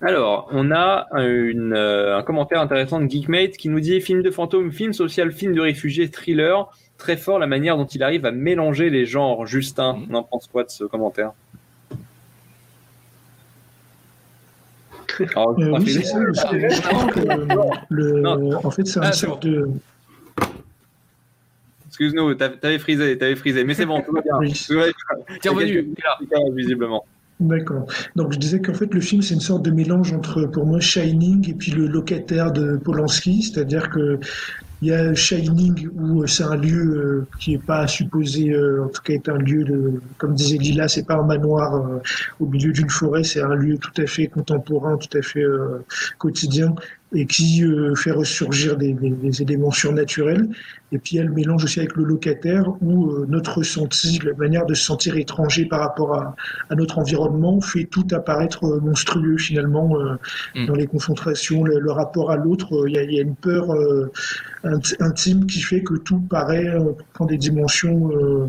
Alors, 0.00 0.48
on 0.52 0.70
a 0.72 1.06
une, 1.22 1.72
euh, 1.74 2.18
un 2.18 2.22
commentaire 2.22 2.60
intéressant 2.60 3.00
de 3.00 3.08
Geekmate 3.08 3.56
qui 3.56 3.68
nous 3.68 3.80
dit 3.80 4.00
film 4.00 4.22
de 4.22 4.30
fantôme, 4.30 4.72
film 4.72 4.92
social, 4.92 5.32
film 5.32 5.54
de 5.54 5.60
réfugiés, 5.60 6.10
thriller. 6.10 6.68
Très 6.98 7.16
fort 7.16 7.38
la 7.38 7.46
manière 7.46 7.76
dont 7.76 7.86
il 7.86 8.02
arrive 8.02 8.24
à 8.26 8.30
mélanger 8.30 8.90
les 8.90 9.06
genres. 9.06 9.46
Justin, 9.46 9.98
on 10.10 10.14
en 10.14 10.22
pense 10.22 10.46
quoi 10.46 10.64
de 10.64 10.70
ce 10.70 10.84
commentaire? 10.84 11.32
Alors, 15.36 15.58
Euh, 15.60 15.78
oui, 15.78 15.90
c'est 15.92 16.02
ça. 16.02 16.18
que 16.18 17.20
le- 17.90 18.56
en 18.66 18.70
fait, 18.70 18.84
c'est 18.86 18.98
Ah, 19.00 19.06
une 19.06 19.12
c'est 19.12 19.26
sorte 19.26 19.44
de. 19.46 19.68
Excuse-nous, 21.88 22.34
t'avais 22.34 22.80
frisé, 22.80 23.16
t'avais 23.16 23.36
frisé, 23.36 23.62
mais 23.62 23.74
c'est 23.74 23.86
bon, 23.86 24.00
tout 24.02 24.10
va 24.12 24.20
bien. 24.22 24.36
Oui. 24.40 24.52
Tout 24.66 24.74
va 24.74 24.86
bien. 24.86 25.36
T'es 25.40 25.48
revenu, 25.48 25.94
visiblement. 26.56 27.04
D'accord. 27.40 27.86
Donc 28.14 28.32
je 28.32 28.38
disais 28.38 28.60
qu'en 28.60 28.74
fait 28.74 28.92
le 28.94 29.00
film 29.00 29.20
c'est 29.20 29.34
une 29.34 29.40
sorte 29.40 29.64
de 29.64 29.72
mélange 29.72 30.12
entre 30.12 30.46
pour 30.46 30.66
moi 30.66 30.78
Shining 30.78 31.50
et 31.50 31.54
puis 31.54 31.72
le 31.72 31.88
locataire 31.88 32.52
de 32.52 32.76
Polanski, 32.76 33.42
c'est-à-dire 33.42 33.90
que 33.90 34.20
il 34.80 34.88
y 34.88 34.92
a 34.92 35.14
Shining 35.14 35.88
où 35.94 36.22
euh, 36.22 36.26
c'est 36.26 36.44
un 36.44 36.56
lieu 36.56 36.84
euh, 36.84 37.26
qui 37.40 37.54
est 37.54 37.58
pas 37.64 37.86
supposé, 37.86 38.50
euh, 38.50 38.84
en 38.84 38.88
tout 38.88 39.00
cas 39.02 39.14
être 39.14 39.30
un 39.30 39.38
lieu 39.38 39.64
de, 39.64 40.00
comme 40.18 40.34
disait 40.34 40.58
Lila, 40.58 40.88
c'est 40.88 41.06
pas 41.06 41.14
un 41.14 41.26
manoir 41.26 42.00
au 42.38 42.46
milieu 42.46 42.70
d'une 42.72 42.90
forêt, 42.90 43.24
c'est 43.24 43.40
un 43.40 43.54
lieu 43.54 43.78
tout 43.78 44.00
à 44.00 44.06
fait 44.06 44.26
contemporain, 44.26 44.96
tout 44.96 45.16
à 45.16 45.22
fait 45.22 45.44
quotidien 46.18 46.74
et 47.14 47.26
qui 47.26 47.64
euh, 47.64 47.94
fait 47.94 48.10
ressurgir 48.10 48.76
des, 48.76 48.92
des- 48.92 49.10
des 49.10 49.42
éléments 49.42 49.70
surnaturels. 49.70 50.48
Et 50.92 50.98
puis 50.98 51.14
il 51.14 51.18
y 51.18 51.20
a 51.20 51.24
le 51.24 51.32
mélange 51.32 51.64
aussi 51.64 51.80
avec 51.80 51.96
le 51.96 52.04
locataire 52.04 52.64
où 52.82 53.10
euh, 53.12 53.26
notre 53.28 53.58
ressenti, 53.58 54.20
la 54.24 54.34
manière 54.34 54.66
de 54.66 54.74
se 54.74 54.84
sentir 54.84 55.16
étranger 55.16 55.64
par 55.66 55.80
rapport 55.80 56.14
à, 56.14 56.36
à 56.70 56.74
notre 56.74 56.98
environnement 56.98 57.60
fait 57.60 57.84
tout 57.84 58.06
apparaître 58.12 58.64
euh, 58.64 58.80
monstrueux 58.80 59.38
finalement 59.38 59.98
euh, 59.98 60.14
Mm. 60.54 60.66
dans 60.66 60.74
les 60.74 60.86
confrontations, 60.86 61.64
le, 61.64 61.78
le 61.80 61.90
rapport 61.90 62.30
à 62.30 62.36
l'autre. 62.36 62.74
euh, 62.74 62.88
Il 62.88 62.96
y, 62.96 63.14
y 63.14 63.18
a 63.18 63.22
une 63.22 63.34
peur 63.36 63.72
euh, 63.72 64.10
int- 64.64 64.96
intime 65.00 65.46
qui 65.46 65.60
fait 65.60 65.82
que 65.82 65.94
tout 65.94 66.20
paraît 66.20 66.66
euh, 66.68 66.92
prendre 67.12 67.30
des 67.30 67.38
dimensions 67.38 68.10
euh, 68.12 68.46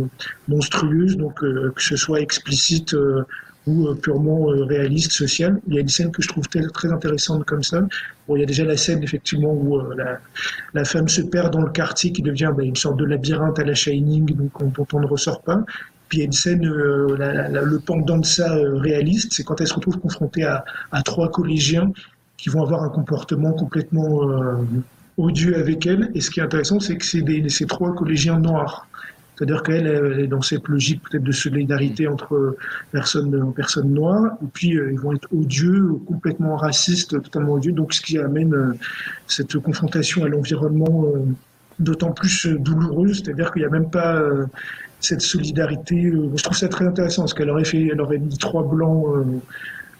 monstrueuses, 0.47 1.17
donc 1.17 1.43
euh, 1.43 1.71
que 1.75 1.81
ce 1.81 1.95
soit 1.95 2.21
explicite 2.21 2.93
euh, 2.93 3.23
ou 3.67 3.87
euh, 3.87 3.95
purement 3.95 4.51
euh, 4.51 4.63
réaliste, 4.65 5.11
social. 5.11 5.59
Il 5.67 5.75
y 5.75 5.77
a 5.77 5.81
une 5.81 5.87
scène 5.87 6.11
que 6.11 6.21
je 6.21 6.27
trouve 6.27 6.47
très 6.47 6.91
intéressante 6.91 7.45
comme 7.45 7.63
ça. 7.63 7.81
Il 8.29 8.39
y 8.39 8.43
a 8.43 8.45
déjà 8.45 8.63
la 8.63 8.77
scène 8.77 9.03
effectivement 9.03 9.53
où 9.53 9.77
euh, 9.77 9.95
la, 10.73 10.85
femme 10.85 11.07
se 11.07 11.21
perd 11.21 11.53
dans 11.53 11.61
le 11.61 11.71
quartier 11.71 12.11
qui 12.11 12.21
devient 12.21 12.51
ben, 12.55 12.65
une 12.65 12.75
sorte 12.75 12.97
de 12.97 13.05
labyrinthe 13.05 13.59
à 13.59 13.63
la 13.63 13.73
Shining 13.73 14.25
donc, 14.35 14.61
on- 14.61 14.67
dont 14.67 14.87
on 14.93 14.99
ne 14.99 15.07
ressort 15.07 15.41
pas. 15.41 15.63
Puis 16.09 16.19
il 16.19 16.21
y 16.21 16.23
a 16.23 16.25
une 16.25 16.31
scène, 16.31 16.63
le 16.63 17.79
pendant 17.79 18.19
de 18.19 18.25
ça 18.25 18.53
réaliste, 18.53 19.33
c'est 19.33 19.43
quand 19.43 19.59
elle 19.59 19.67
se 19.67 19.73
retrouve 19.73 19.97
confrontée 19.97 20.43
à, 20.43 20.63
trois 21.03 21.31
collégiens 21.31 21.91
qui 22.37 22.49
vont 22.49 22.61
avoir 22.61 22.83
un 22.83 22.89
comportement 22.89 23.53
complètement 23.53 24.21
odieux 25.17 25.57
avec 25.57 25.87
elle. 25.87 26.11
Et 26.13 26.21
ce 26.21 26.29
qui 26.29 26.41
est 26.41 26.43
intéressant, 26.43 26.79
c'est 26.79 26.95
que 26.95 27.03
c'est 27.03 27.23
ces 27.49 27.65
trois 27.65 27.95
collégiens 27.95 28.37
noirs. 28.37 28.87
C'est-à-dire 29.35 29.63
qu'elle 29.63 29.87
elle 29.87 30.19
est 30.21 30.27
dans 30.27 30.41
cette 30.41 30.67
logique 30.67 31.01
peut-être 31.03 31.23
de 31.23 31.31
solidarité 31.31 32.07
entre 32.07 32.55
personnes, 32.91 33.53
personnes 33.53 33.93
noires, 33.93 34.37
et 34.41 34.47
puis 34.53 34.77
euh, 34.77 34.91
ils 34.93 34.99
vont 34.99 35.13
être 35.13 35.27
odieux, 35.35 35.93
complètement 36.07 36.55
racistes, 36.55 37.21
totalement 37.21 37.53
odieux. 37.53 37.73
Donc 37.73 37.93
ce 37.93 38.01
qui 38.01 38.17
amène 38.17 38.53
euh, 38.53 38.73
cette 39.27 39.57
confrontation 39.59 40.23
à 40.23 40.29
l'environnement 40.29 41.05
euh, 41.13 41.19
d'autant 41.79 42.11
plus 42.11 42.47
douloureuse, 42.47 43.23
c'est-à-dire 43.23 43.51
qu'il 43.51 43.63
n'y 43.63 43.67
a 43.67 43.71
même 43.71 43.89
pas 43.89 44.23
cette 45.01 45.19
solidarité. 45.19 46.09
je 46.35 46.41
trouve 46.41 46.55
ça 46.55 46.69
très 46.69 46.87
intéressant 46.87 47.23
parce 47.23 47.33
qu'elle 47.33 47.49
aurait 47.49 47.65
fait, 47.65 47.87
elle 47.91 47.99
aurait 47.99 48.17
mis 48.17 48.37
trois 48.37 48.63
blancs. 48.63 49.05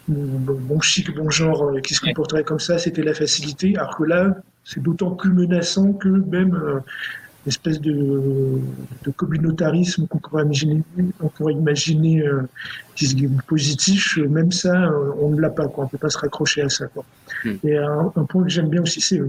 bon 0.08 0.80
chic, 0.80 1.14
bon 1.14 1.30
genre, 1.30 1.74
qui 1.84 1.94
se 1.94 2.00
comporterait 2.00 2.46
comme 2.46 2.62
ça, 2.62 2.78
c'était 2.78 3.04
la 3.04 3.14
facilité. 3.14 3.76
Alors 3.76 3.98
que 3.98 4.06
là, 4.06 4.38
c'est 4.64 4.82
d'autant 4.82 5.12
plus 5.12 5.34
menaçant 5.34 5.92
que 5.92 6.08
même 6.08 6.82
espèce 7.48 7.80
de, 7.80 7.92
de 9.04 9.12
communautarisme 9.12 10.08
qu'on 10.08 10.18
pourrait 10.20 10.44
imaginer, 10.44 10.82
on 11.22 11.28
pourrait 11.30 11.54
imaginer 11.54 12.26
euh, 12.26 12.42
positif, 13.48 14.18
euh, 14.18 14.28
même 14.28 14.52
ça, 14.52 14.86
euh, 14.90 15.12
on 15.20 15.30
ne 15.30 15.40
l'a 15.42 15.50
pas, 15.50 15.68
quoi. 15.68 15.84
on 15.84 15.88
ne 15.88 15.92
peut 15.92 15.98
pas 15.98 16.10
se 16.10 16.18
raccrocher 16.18 16.62
à 16.64 16.70
ça. 16.70 16.88
Quoi. 16.88 17.06
Hmm. 17.44 17.54
Et 17.64 17.78
un, 17.78 18.12
un 18.16 18.24
point 18.26 18.44
que 18.44 18.50
j'aime 18.50 18.70
bien 18.70 18.82
aussi, 18.82 19.02
c'est 19.02 19.22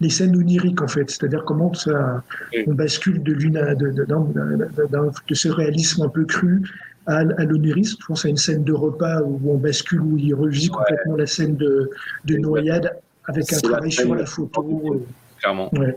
les 0.00 0.10
scènes 0.10 0.34
oniriques, 0.36 0.80
en 0.80 0.88
fait, 0.88 1.10
c'est-à-dire 1.10 1.44
comment 1.44 1.74
ça, 1.74 2.22
on 2.66 2.74
bascule 2.74 3.22
de, 3.22 3.32
l'une 3.32 3.56
à- 3.56 3.74
de, 3.74 3.90
de, 3.90 4.04
d'un- 4.04 4.20
d'un- 4.34 4.86
d'un- 4.90 5.10
de 5.28 5.34
ce 5.34 5.48
réalisme 5.48 6.02
un 6.02 6.08
peu 6.08 6.24
cru 6.24 6.62
à, 7.06 7.18
à 7.18 7.44
l'onirisme. 7.44 7.96
Je 8.00 8.06
pense 8.06 8.24
à 8.24 8.28
une 8.28 8.36
scène 8.36 8.64
de 8.64 8.72
repas 8.72 9.20
où 9.22 9.40
on 9.50 9.58
bascule, 9.58 10.00
où 10.00 10.16
il 10.16 10.34
revit 10.34 10.68
complètement 10.68 11.16
la 11.16 11.26
scène 11.26 11.56
de, 11.56 11.90
de 12.24 12.36
noyade 12.36 12.92
avec 13.26 13.52
un 13.52 13.58
travail 13.58 13.92
sur 13.92 14.14
la 14.14 14.24
photo. 14.26 15.04
clairement. 15.38 15.68
Ouais. 15.74 15.96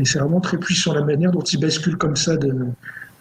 Et 0.00 0.04
c'est 0.06 0.18
vraiment 0.18 0.40
très 0.40 0.56
puissant 0.58 0.94
la 0.94 1.04
manière 1.04 1.30
dont 1.30 1.42
il 1.42 1.60
bascule 1.60 1.96
comme 1.96 2.16
ça 2.16 2.36
de, 2.36 2.48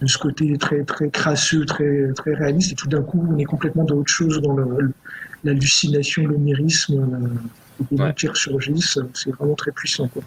de 0.01 0.07
ce 0.07 0.17
côté 0.17 0.57
très 0.57 0.83
très 0.85 1.09
crasseux, 1.09 1.65
très 1.65 2.11
très 2.15 2.33
réaliste. 2.33 2.71
Et 2.71 2.75
tout 2.75 2.87
d'un 2.87 3.01
coup, 3.03 3.27
on 3.29 3.37
est 3.37 3.43
complètement 3.43 3.83
dans 3.83 3.95
autre 3.95 4.11
chose, 4.11 4.41
dans 4.41 4.55
l'hallucination, 5.43 6.23
l'onirisme, 6.25 6.93
euh, 7.01 7.85
les 7.91 7.97
noms 7.97 8.13
qui 8.13 8.27
ressurgissent. 8.27 8.97
C'est 9.13 9.31
vraiment 9.31 9.55
très 9.55 9.71
puissant. 9.71 10.07
Quoi. 10.07 10.23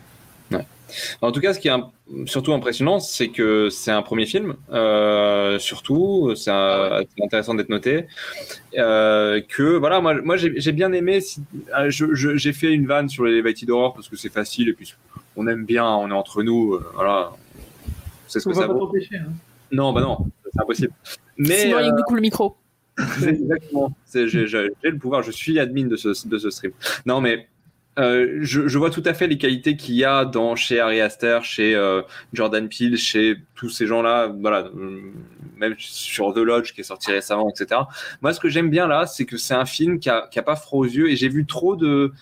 En 1.22 1.32
tout 1.32 1.40
cas, 1.40 1.54
ce 1.54 1.58
qui 1.58 1.68
est 1.68 1.70
un- 1.70 1.88
surtout 2.26 2.52
impressionnant, 2.52 3.00
c'est 3.00 3.28
que 3.28 3.70
c'est 3.70 3.90
un 3.90 4.02
premier 4.02 4.26
film. 4.26 4.54
euh, 4.74 5.58
surtout, 5.58 6.34
c'est 6.36 6.50
un- 6.50 7.00
c'est 7.16 7.24
intéressant 7.24 7.54
d'être 7.54 7.70
noté. 7.70 8.04
Euh, 8.76 9.40
que 9.48 9.62
voilà, 9.78 10.02
moi, 10.02 10.20
moi 10.22 10.36
j'ai 10.36 10.72
bien 10.72 10.92
aimé. 10.92 11.22
si- 11.22 11.40
euh, 11.78 11.88
je- 11.88 12.36
J'ai 12.36 12.52
fait 12.52 12.72
une 12.74 12.86
vanne 12.86 13.08
sur 13.08 13.24
les 13.24 13.32
Elevated 13.32 13.70
Horror 13.70 13.94
parce 13.94 14.08
que 14.10 14.16
c'est 14.16 14.28
facile 14.32 14.68
et 14.68 14.72
puis 14.74 14.94
on 15.36 15.46
aime 15.46 15.64
bien, 15.64 15.86
on 15.86 16.08
est 16.08 16.14
entre 16.14 16.42
nous. 16.42 16.74
euh, 16.74 16.90
voilà, 16.94 17.32
c'est 18.28 18.40
ce 18.40 18.48
On 18.48 18.52
que 18.52 18.56
va 18.56 18.62
ça 18.62 18.68
pas 18.68 18.74
vaut. 18.74 18.92
Hein. 19.14 19.32
Non, 19.70 19.92
bah 19.92 20.02
non, 20.02 20.26
c'est 20.52 20.60
impossible. 20.60 20.92
Mais 21.38 21.58
Sinon, 21.62 21.78
il 21.80 21.90
euh, 21.90 22.02
coupe 22.06 22.16
le 22.16 22.22
micro. 22.22 22.56
c'est 23.18 23.30
Exactement. 23.30 23.94
J'ai 24.12 24.46
le 24.82 24.98
pouvoir. 24.98 25.22
Je 25.22 25.30
suis 25.30 25.58
admin 25.58 25.86
de 25.86 25.96
ce, 25.96 26.28
de 26.28 26.38
ce 26.38 26.50
stream. 26.50 26.72
Non, 27.06 27.20
mais 27.22 27.48
euh, 27.98 28.38
je, 28.40 28.68
je 28.68 28.78
vois 28.78 28.90
tout 28.90 29.02
à 29.06 29.14
fait 29.14 29.26
les 29.26 29.38
qualités 29.38 29.76
qu'il 29.76 29.94
y 29.94 30.04
a 30.04 30.24
dans 30.24 30.56
chez 30.56 30.80
Harry 30.80 31.00
Aster, 31.00 31.40
chez 31.42 31.74
euh, 31.74 32.02
Jordan 32.32 32.68
Peele, 32.68 32.96
chez 32.96 33.36
tous 33.54 33.70
ces 33.70 33.86
gens-là. 33.86 34.28
Voilà, 34.40 34.70
même 35.56 35.74
sur 35.78 36.32
The 36.34 36.38
Lodge 36.38 36.72
qui 36.72 36.80
est 36.80 36.84
sorti 36.84 37.10
récemment, 37.10 37.50
etc. 37.50 37.82
Moi, 38.20 38.32
ce 38.32 38.40
que 38.40 38.48
j'aime 38.48 38.70
bien 38.70 38.86
là, 38.86 39.06
c'est 39.06 39.24
que 39.24 39.36
c'est 39.36 39.54
un 39.54 39.66
film 39.66 39.98
qui 39.98 40.10
a, 40.10 40.28
qui 40.30 40.38
a 40.38 40.42
pas 40.42 40.56
froid 40.56 40.80
aux 40.80 40.84
yeux 40.88 41.10
et 41.10 41.16
j'ai 41.16 41.28
vu 41.28 41.46
trop 41.46 41.76
de 41.76 42.12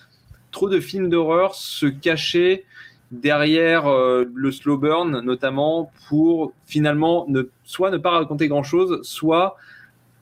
trop 0.53 0.69
de 0.69 0.81
films 0.81 1.09
d'horreur 1.09 1.55
se 1.55 1.87
cacher 1.87 2.65
derrière 3.11 3.87
euh, 3.87 4.25
le 4.35 4.53
slow 4.53 4.79
burn, 4.79 5.21
notamment 5.21 5.91
pour 6.09 6.53
finalement 6.67 7.25
ne 7.29 7.43
soit 7.65 7.91
ne 7.91 7.99
pas 7.99 8.11
raconter 8.11 8.49
grand 8.49 8.63
chose, 8.63 9.01
soit 9.03 9.57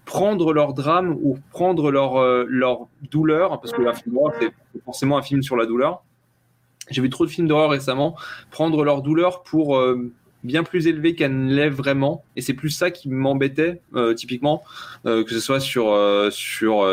prendre 0.04 0.52
leur 0.52 0.72
drame 0.72 1.18
ou 1.22 1.38
prendre 1.50 1.90
leur, 1.90 2.16
euh, 2.16 2.46
leur 2.48 2.86
douleur, 3.10 3.60
parce 3.60 3.72
que 3.72 3.82
un 3.82 3.92
film 3.92 4.14
d'horreur, 4.14 4.34
c'est 4.40 4.84
forcément 4.84 5.18
un 5.18 5.22
film 5.22 5.42
sur 5.42 5.56
la 5.56 5.66
douleur. 5.66 6.02
J'ai 6.90 7.02
vu 7.02 7.10
trop 7.10 7.26
de 7.26 7.30
films 7.30 7.46
d'horreur 7.48 7.70
récemment, 7.70 8.16
prendre 8.50 8.82
leur 8.82 9.02
douleur 9.02 9.42
pour 9.42 9.76
euh, 9.76 10.10
bien 10.44 10.62
plus 10.62 10.86
élevé 10.86 11.14
qu'elle 11.14 11.46
ne 11.46 11.54
l'est 11.54 11.68
vraiment. 11.68 12.24
Et 12.36 12.40
c'est 12.40 12.54
plus 12.54 12.70
ça 12.70 12.90
qui 12.90 13.08
m'embêtait, 13.08 13.80
euh, 13.94 14.14
typiquement, 14.14 14.62
euh, 15.06 15.24
que 15.24 15.30
ce 15.30 15.40
soit 15.40 15.60
sur, 15.60 15.92
euh, 15.92 16.30
sur 16.30 16.86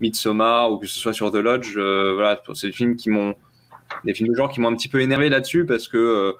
Midsommar 0.00 0.72
ou 0.72 0.78
que 0.78 0.86
ce 0.86 0.98
soit 0.98 1.12
sur 1.12 1.30
The 1.30 1.36
Lodge. 1.36 1.76
voilà, 1.76 2.40
c'est 2.54 2.68
des 2.68 2.72
films 2.72 2.96
qui 2.96 3.10
m'ont 3.10 3.34
des 4.04 4.14
films 4.14 4.30
de 4.30 4.36
genre 4.36 4.50
qui 4.50 4.60
m'ont 4.60 4.68
un 4.68 4.76
petit 4.76 4.88
peu 4.88 5.00
énervé 5.00 5.28
là-dessus 5.28 5.64
parce 5.64 5.88
que 5.88 5.96
euh, 5.96 6.32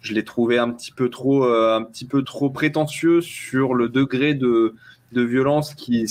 je 0.00 0.14
l'ai 0.14 0.24
trouvé 0.24 0.58
un 0.58 0.70
petit 0.70 0.92
peu 0.92 1.08
trop 1.08 1.44
euh, 1.44 1.76
un 1.76 1.82
petit 1.82 2.06
peu 2.06 2.22
trop 2.22 2.50
prétentieux 2.50 3.20
sur 3.20 3.74
le 3.74 3.88
degré 3.88 4.34
de 4.34 4.74
de 5.12 5.22
violence 5.22 5.74
qui, 5.74 6.06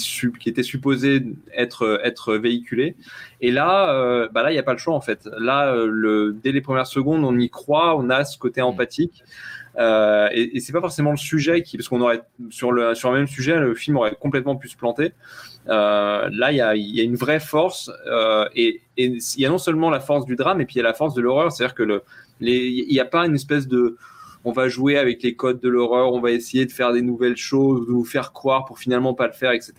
était 0.45 0.61
supposé 0.61 1.25
être, 1.55 2.01
être 2.03 2.35
véhiculé. 2.35 2.97
Et 3.39 3.49
là, 3.49 3.93
euh, 3.93 4.27
bah 4.29 4.43
là, 4.43 4.51
il 4.51 4.55
n'y 4.55 4.59
a 4.59 4.63
pas 4.63 4.73
le 4.73 4.77
choix 4.77 4.93
en 4.93 4.99
fait. 4.99 5.29
Là, 5.37 5.73
le, 5.73 6.33
dès 6.43 6.51
les 6.51 6.59
premières 6.59 6.85
secondes, 6.85 7.23
on 7.23 7.39
y 7.39 7.49
croit, 7.49 7.95
on 7.95 8.09
a 8.09 8.25
ce 8.25 8.37
côté 8.37 8.61
empathique. 8.61 9.23
Euh, 9.79 10.27
et, 10.33 10.57
et 10.57 10.59
c'est 10.59 10.73
pas 10.73 10.81
forcément 10.81 11.11
le 11.11 11.17
sujet 11.17 11.63
qui, 11.63 11.77
parce 11.77 11.87
qu'on 11.87 12.01
aurait 12.01 12.21
sur 12.49 12.71
le 12.71 12.95
sur 12.95 13.11
le 13.11 13.19
même 13.19 13.27
sujet, 13.27 13.57
le 13.57 13.73
film 13.75 13.97
aurait 13.97 14.15
complètement 14.19 14.57
pu 14.57 14.67
se 14.67 14.75
planter. 14.75 15.13
Euh, 15.69 16.29
là, 16.31 16.51
il 16.51 16.57
y 16.57 16.61
a, 17.01 17.03
une 17.03 17.15
vraie 17.15 17.39
force 17.39 17.89
euh, 18.07 18.47
et 18.55 18.81
il 18.97 19.21
y 19.37 19.45
a 19.45 19.49
non 19.49 19.57
seulement 19.57 19.89
la 19.89 20.01
force 20.01 20.25
du 20.25 20.35
drame, 20.35 20.59
et 20.59 20.65
puis 20.65 20.75
il 20.75 20.77
y 20.79 20.81
a 20.81 20.83
la 20.83 20.93
force 20.93 21.13
de 21.13 21.21
l'horreur. 21.21 21.51
C'est-à-dire 21.51 21.75
que 21.75 22.01
n'y 22.41 22.99
a 22.99 23.05
pas 23.05 23.25
une 23.25 23.35
espèce 23.35 23.67
de 23.67 23.95
on 24.45 24.51
va 24.51 24.69
jouer 24.69 24.97
avec 24.97 25.21
les 25.21 25.35
codes 25.35 25.59
de 25.59 25.69
l'horreur, 25.69 26.13
on 26.13 26.21
va 26.21 26.31
essayer 26.31 26.65
de 26.65 26.71
faire 26.71 26.93
des 26.93 27.01
nouvelles 27.01 27.37
choses, 27.37 27.87
de 27.87 27.91
vous 27.91 28.05
faire 28.05 28.31
croire 28.31 28.65
pour 28.65 28.79
finalement 28.79 29.13
pas 29.13 29.27
le 29.27 29.33
faire, 29.33 29.51
etc. 29.51 29.73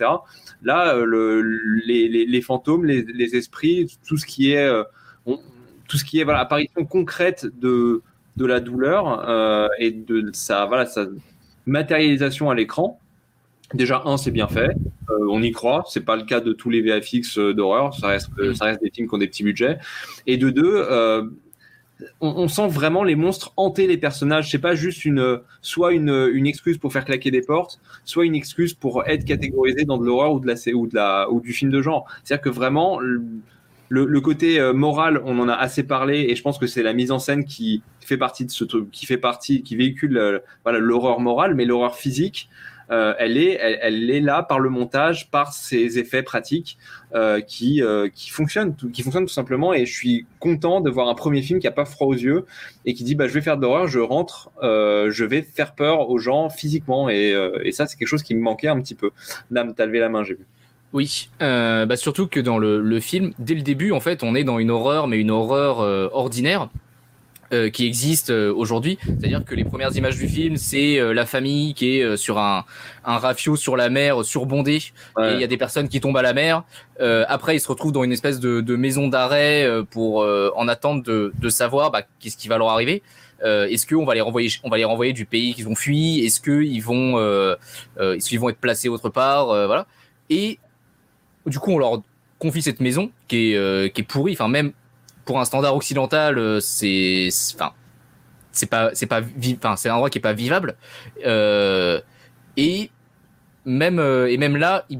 Là, 0.61 0.95
le, 0.95 1.41
les, 1.85 2.41
fantômes, 2.41 2.85
les, 2.85 3.35
esprits, 3.35 3.87
tout 4.07 4.17
ce 4.17 4.25
qui 4.27 4.51
est, 4.51 4.71
tout 5.25 5.97
ce 5.97 6.05
qui 6.05 6.19
est 6.19 6.29
apparition 6.29 6.85
concrète 6.85 7.47
de, 7.59 8.03
de 8.37 8.45
la 8.45 8.59
douleur 8.59 9.27
euh, 9.29 9.67
et 9.79 9.91
de 9.91 10.29
sa, 10.33 10.65
voilà, 10.65 10.85
sa 10.85 11.05
matérialisation 11.65 12.49
à 12.49 12.55
l'écran. 12.55 12.99
Déjà, 13.73 14.01
un, 14.05 14.17
c'est 14.17 14.31
bien 14.31 14.47
fait. 14.47 14.71
Euh, 15.09 15.27
on 15.29 15.41
y 15.41 15.51
croit. 15.51 15.83
C'est 15.87 16.03
pas 16.05 16.15
le 16.15 16.23
cas 16.23 16.41
de 16.41 16.53
tous 16.53 16.69
les 16.69 16.81
VFX 16.81 17.37
euh, 17.37 17.53
d'horreur. 17.53 17.93
Ça 17.93 18.07
reste, 18.07 18.29
euh, 18.39 18.53
ça 18.53 18.65
reste 18.65 18.81
des 18.81 18.91
films 18.91 19.07
qui 19.07 19.15
ont 19.15 19.17
des 19.17 19.27
petits 19.27 19.43
budgets. 19.43 19.77
Et 20.27 20.37
de 20.37 20.49
deux, 20.49 20.73
euh, 20.75 21.23
on, 22.19 22.29
on 22.29 22.47
sent 22.47 22.67
vraiment 22.67 23.03
les 23.03 23.15
monstres 23.15 23.53
hanter 23.55 23.87
les 23.87 23.97
personnages. 23.97 24.51
C'est 24.51 24.59
pas 24.59 24.75
juste 24.75 25.05
une, 25.05 25.39
soit 25.61 25.93
une, 25.93 26.29
une 26.33 26.47
excuse 26.47 26.77
pour 26.77 26.91
faire 26.91 27.05
claquer 27.05 27.31
des 27.31 27.41
portes, 27.41 27.79
soit 28.03 28.25
une 28.25 28.35
excuse 28.35 28.73
pour 28.73 29.07
être 29.07 29.23
catégorisé 29.23 29.85
dans 29.85 29.97
de 29.97 30.05
l'horreur 30.05 30.33
ou 30.33 30.39
de 30.39 30.47
la, 30.47 30.55
ou 30.73 30.87
de 30.87 30.95
la, 30.95 31.31
ou 31.31 31.39
du 31.39 31.53
film 31.53 31.71
de 31.71 31.81
genre. 31.81 32.07
C'est-à-dire 32.23 32.43
que 32.43 32.49
vraiment, 32.49 32.99
le, 33.91 34.21
côté 34.21 34.57
euh, 34.57 34.71
moral, 34.71 35.21
on 35.25 35.37
en 35.39 35.49
a 35.49 35.53
assez 35.53 35.83
parlé, 35.83 36.27
et 36.29 36.35
je 36.35 36.41
pense 36.41 36.57
que 36.57 36.65
c'est 36.65 36.81
la 36.81 36.93
mise 36.93 37.11
en 37.11 37.19
scène 37.19 37.43
qui 37.43 37.83
fait 37.99 38.17
partie 38.17 38.45
de 38.45 38.51
ce 38.51 38.63
truc, 38.63 38.89
qui 38.89 39.05
fait 39.05 39.17
partie, 39.17 39.63
qui 39.63 39.75
véhicule 39.75 40.17
euh, 40.17 40.39
l'horreur 40.65 41.19
morale, 41.19 41.55
mais 41.55 41.65
l'horreur 41.65 41.95
physique. 41.97 42.49
euh, 42.89 43.13
elle 43.19 43.37
est, 43.37 44.19
là 44.21 44.43
par 44.43 44.59
le 44.59 44.69
montage, 44.69 45.29
par 45.29 45.51
ses 45.51 45.99
effets 45.99 46.23
pratiques 46.23 46.77
qui, 47.47 47.81
fonctionnent, 48.31 48.75
tout, 48.75 48.89
qui 48.89 49.01
fonctionnent 49.03 49.25
tout 49.25 49.33
simplement. 49.33 49.73
Et 49.73 49.85
je 49.85 49.93
suis 49.93 50.25
content 50.39 50.79
de 50.79 50.89
voir 50.89 51.09
un 51.09 51.15
premier 51.15 51.41
film 51.41 51.59
qui 51.59 51.67
a 51.67 51.71
pas 51.71 51.85
froid 51.85 52.07
aux 52.07 52.13
yeux 52.13 52.45
et 52.85 52.93
qui 52.93 53.03
dit 53.03 53.15
bah 53.15 53.27
je 53.27 53.33
vais 53.33 53.41
faire 53.41 53.57
de 53.57 53.61
l'horreur, 53.61 53.87
je 53.87 53.99
rentre, 53.99 54.51
je 54.61 55.23
vais 55.25 55.41
faire 55.41 55.73
peur 55.75 56.09
aux 56.09 56.17
gens 56.17 56.49
physiquement. 56.49 57.09
Et, 57.09 57.33
et 57.63 57.71
ça 57.71 57.87
c'est 57.87 57.97
quelque 57.97 58.09
chose 58.09 58.23
qui 58.23 58.35
me 58.35 58.41
manquait 58.41 58.69
un 58.69 58.79
petit 58.81 58.95
peu. 58.95 59.11
Dame, 59.51 59.73
t'as 59.73 59.85
levé 59.85 59.99
la 59.99 60.09
main, 60.09 60.23
j'ai 60.23 60.35
vu. 60.35 60.45
Oui, 60.93 61.29
euh, 61.41 61.85
bah 61.85 61.95
surtout 61.95 62.27
que 62.27 62.41
dans 62.41 62.57
le, 62.57 62.81
le 62.81 62.99
film, 62.99 63.31
dès 63.39 63.55
le 63.55 63.61
début, 63.61 63.93
en 63.93 64.01
fait, 64.01 64.23
on 64.23 64.35
est 64.35 64.43
dans 64.43 64.59
une 64.59 64.71
horreur, 64.71 65.07
mais 65.07 65.17
une 65.17 65.31
horreur 65.31 65.79
euh, 65.79 66.09
ordinaire 66.11 66.67
euh, 67.53 67.69
qui 67.69 67.85
existe 67.85 68.29
euh, 68.29 68.53
aujourd'hui. 68.53 68.97
C'est-à-dire 69.05 69.45
que 69.45 69.55
les 69.55 69.63
premières 69.63 69.95
images 69.95 70.17
du 70.17 70.27
film, 70.27 70.57
c'est 70.57 70.99
euh, 70.99 71.13
la 71.13 71.25
famille 71.25 71.73
qui 71.73 71.97
est 71.97 72.03
euh, 72.03 72.17
sur 72.17 72.39
un, 72.39 72.65
un 73.05 73.17
rafio 73.17 73.55
sur 73.55 73.77
la 73.77 73.89
mer, 73.89 74.25
surbondé, 74.25 74.75
et 74.75 75.33
il 75.33 75.39
y 75.39 75.43
a 75.45 75.47
des 75.47 75.57
personnes 75.57 75.87
qui 75.87 76.01
tombent 76.01 76.17
à 76.17 76.21
la 76.21 76.33
mer. 76.33 76.63
Euh, 76.99 77.23
après, 77.29 77.55
ils 77.55 77.61
se 77.61 77.69
retrouvent 77.69 77.93
dans 77.93 78.03
une 78.03 78.11
espèce 78.11 78.41
de, 78.41 78.59
de 78.59 78.75
maison 78.75 79.07
d'arrêt 79.07 79.63
euh, 79.63 79.83
pour 79.83 80.25
en 80.25 80.67
attente 80.67 81.05
de, 81.05 81.31
de 81.39 81.49
savoir 81.49 81.91
bah, 81.91 82.01
qu'est-ce 82.19 82.35
qui 82.35 82.49
va 82.49 82.57
leur 82.57 82.69
arriver. 82.69 83.01
Est-ce 83.43 83.87
qu'on 83.87 84.05
va 84.05 84.13
les 84.13 84.21
renvoyer, 84.21 84.51
on 84.63 84.69
va 84.69 84.77
les 84.77 84.83
renvoyer 84.83 85.13
du 85.13 85.25
pays 85.25 85.55
qu'ils 85.55 85.67
ont 85.67 85.75
fui? 85.75 86.23
Est-ce 86.23 86.39
qu'ils 86.41 86.83
vont, 86.83 87.17
est-ce 87.97 88.29
qu'ils 88.29 88.39
vont 88.39 88.49
être 88.49 88.59
placés 88.59 88.87
autre 88.87 89.09
part? 89.09 89.47
Voilà. 89.47 89.87
Et 90.29 90.59
du 91.45 91.59
coup, 91.59 91.71
on 91.71 91.77
leur 91.77 92.01
confie 92.39 92.61
cette 92.61 92.79
maison 92.79 93.11
qui 93.27 93.51
est, 93.51 93.55
euh, 93.55 93.87
qui 93.87 94.01
est 94.01 94.03
pourrie. 94.03 94.33
Enfin, 94.33 94.47
même 94.47 94.71
pour 95.25 95.39
un 95.39 95.45
standard 95.45 95.75
occidental, 95.75 96.37
euh, 96.37 96.59
c'est, 96.59 97.29
enfin, 97.53 97.71
c'est 98.51 98.69
pas, 98.69 98.89
c'est 98.93 99.05
pas, 99.05 99.21
enfin, 99.57 99.75
c'est 99.75 99.89
un 99.89 99.93
endroit 99.93 100.09
qui 100.09 100.17
est 100.17 100.21
pas 100.21 100.33
vivable. 100.33 100.75
Euh, 101.25 102.01
et 102.57 102.89
même, 103.63 103.99
et 103.99 104.37
même 104.37 104.57
là, 104.57 104.85
ils 104.89 104.99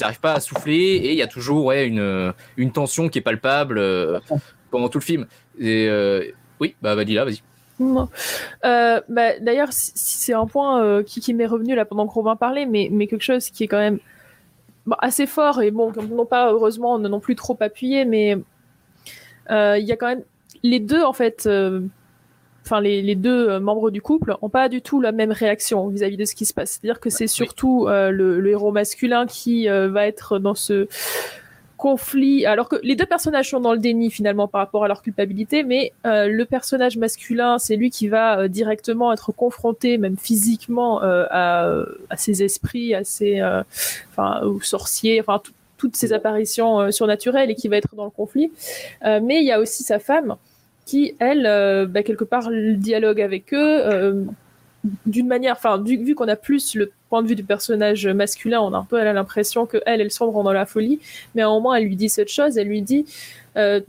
n'arrivent 0.00 0.20
pas 0.20 0.34
à 0.34 0.40
souffler 0.40 0.74
et 0.74 1.12
il 1.12 1.16
y 1.16 1.22
a 1.22 1.28
toujours, 1.28 1.64
ouais, 1.64 1.86
une, 1.86 2.34
une 2.56 2.72
tension 2.72 3.08
qui 3.08 3.18
est 3.18 3.22
palpable 3.22 3.80
pendant 4.70 4.88
tout 4.88 4.98
le 4.98 5.04
film. 5.04 5.26
Et 5.58 5.88
oui, 6.58 6.74
bah, 6.82 6.96
Vadila, 6.96 7.24
vas-y. 7.24 7.40
Non. 7.78 8.08
Euh, 8.64 9.00
bah, 9.08 9.38
D'ailleurs, 9.40 9.68
c'est 9.70 10.34
un 10.34 10.46
point 10.46 11.02
qui, 11.04 11.20
qui 11.20 11.32
m'est 11.32 11.46
revenu 11.46 11.74
là 11.74 11.84
pendant 11.84 12.06
que 12.06 12.12
Robin 12.12 12.34
parlait, 12.36 12.66
mais, 12.66 12.88
mais 12.90 13.06
quelque 13.06 13.22
chose 13.22 13.48
qui 13.48 13.64
est 13.64 13.68
quand 13.68 13.78
même 13.78 14.00
bon, 14.86 14.96
assez 14.98 15.26
fort 15.26 15.62
et 15.62 15.70
bon, 15.70 15.92
non 16.10 16.26
pas 16.26 16.52
heureusement 16.52 16.98
ne 16.98 17.08
non 17.08 17.20
plus 17.20 17.36
trop 17.36 17.56
appuyé, 17.60 18.04
mais 18.04 18.38
euh, 19.50 19.78
il 19.78 19.86
y 19.86 19.92
a 19.92 19.96
quand 19.96 20.08
même 20.08 20.22
les 20.62 20.80
deux 20.80 21.02
en 21.02 21.12
fait, 21.12 21.46
euh, 21.46 21.80
enfin 22.64 22.80
les, 22.80 23.02
les 23.02 23.14
deux 23.14 23.48
euh, 23.48 23.60
membres 23.60 23.90
du 23.90 24.02
couple 24.02 24.36
ont 24.42 24.50
pas 24.50 24.68
du 24.68 24.82
tout 24.82 25.00
la 25.00 25.12
même 25.12 25.32
réaction 25.32 25.88
vis-à-vis 25.88 26.16
de 26.16 26.24
ce 26.24 26.34
qui 26.34 26.44
se 26.44 26.54
passe. 26.54 26.72
C'est-à-dire 26.72 27.00
que 27.00 27.10
c'est 27.10 27.26
surtout 27.26 27.86
euh, 27.88 28.10
le, 28.10 28.40
le 28.40 28.50
héros 28.50 28.72
masculin 28.72 29.26
qui 29.26 29.68
euh, 29.68 29.88
va 29.88 30.06
être 30.06 30.38
dans 30.38 30.54
ce 30.54 30.86
conflit, 31.80 32.44
alors 32.44 32.68
que 32.68 32.76
les 32.82 32.94
deux 32.94 33.06
personnages 33.06 33.48
sont 33.50 33.60
dans 33.60 33.72
le 33.72 33.78
déni 33.78 34.10
finalement 34.10 34.46
par 34.46 34.60
rapport 34.60 34.84
à 34.84 34.88
leur 34.88 35.00
culpabilité, 35.00 35.64
mais 35.64 35.92
euh, 36.06 36.28
le 36.28 36.44
personnage 36.44 36.98
masculin, 36.98 37.58
c'est 37.58 37.74
lui 37.74 37.88
qui 37.90 38.06
va 38.08 38.40
euh, 38.40 38.48
directement 38.48 39.10
être 39.14 39.32
confronté, 39.32 39.96
même 39.96 40.18
physiquement, 40.18 41.02
euh, 41.02 41.24
à, 42.10 42.16
ses 42.18 42.42
esprits, 42.42 42.94
à 42.94 43.02
ses, 43.02 43.42
enfin, 44.10 44.42
aux 44.42 44.60
sorciers, 44.60 45.20
enfin 45.20 45.40
tout- 45.42 45.54
toutes 45.78 45.96
ces 45.96 46.12
apparitions 46.12 46.92
surnaturelles 46.92 47.50
et 47.50 47.54
qui 47.54 47.68
va 47.68 47.78
être 47.78 47.94
dans 47.96 48.04
le 48.04 48.10
conflit. 48.10 48.52
Mais 49.02 49.36
il 49.40 49.46
y 49.46 49.52
a 49.52 49.58
aussi 49.58 49.82
sa 49.82 49.98
femme 49.98 50.36
qui, 50.84 51.14
elle, 51.18 51.44
bah, 51.88 52.02
quelque 52.02 52.24
part, 52.24 52.50
dialogue 52.76 53.22
avec 53.22 53.54
eux. 53.54 54.26
D'une 55.06 55.26
manière, 55.26 55.56
enfin, 55.56 55.76
vu, 55.82 56.02
vu 56.02 56.14
qu'on 56.14 56.28
a 56.28 56.36
plus 56.36 56.74
le 56.74 56.90
point 57.10 57.22
de 57.22 57.28
vue 57.28 57.34
du 57.36 57.44
personnage 57.44 58.06
masculin, 58.06 58.60
on 58.60 58.72
a 58.72 58.78
un 58.78 58.84
peu 58.84 58.98
elle 58.98 59.08
a 59.08 59.12
l'impression 59.12 59.66
que 59.66 59.78
elle, 59.84 60.00
elle 60.00 60.10
sombre 60.10 60.42
dans 60.42 60.52
la 60.52 60.64
folie, 60.64 61.00
mais 61.34 61.42
à 61.42 61.48
un 61.48 61.50
moment, 61.50 61.74
elle 61.74 61.84
lui 61.84 61.96
dit 61.96 62.08
cette 62.08 62.30
chose, 62.30 62.56
elle 62.56 62.68
lui 62.68 62.80
dit, 62.80 63.04
euh, 63.56 63.80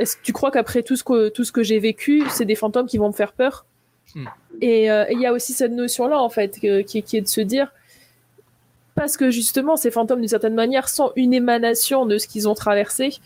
est-ce 0.00 0.16
que 0.16 0.22
tu 0.22 0.32
crois 0.32 0.50
qu'après 0.50 0.82
tout 0.82 0.96
ce 0.96 1.04
que 1.04 1.28
tout 1.28 1.44
ce 1.44 1.52
que 1.52 1.62
j'ai 1.62 1.78
vécu, 1.78 2.24
c'est 2.30 2.44
des 2.44 2.56
fantômes 2.56 2.86
qui 2.86 2.98
vont 2.98 3.08
me 3.08 3.12
faire 3.12 3.32
peur? 3.32 3.64
Hmm. 4.14 4.26
Et 4.60 4.90
euh, 4.90 5.04
et 5.08 5.12
il 5.12 5.20
y 5.20 5.26
a 5.26 5.32
aussi 5.32 5.52
cette 5.52 5.72
notion-là, 5.72 6.18
en 6.20 6.30
fait, 6.30 6.58
que- 6.60 6.80
qui, 6.82 7.02
qui 7.02 7.16
est 7.16 7.20
de 7.20 7.28
se 7.28 7.40
dire, 7.40 7.72
parce 8.96 9.16
que 9.16 9.30
justement, 9.30 9.76
ces 9.76 9.92
fantômes, 9.92 10.18
d'une 10.20 10.28
certaine 10.28 10.54
manière, 10.54 10.88
sont 10.88 11.12
une 11.14 11.32
émanation 11.32 12.06
de 12.06 12.18
ce 12.18 12.26
qu'ils 12.26 12.48
ont 12.48 12.54
traversé. 12.54 13.18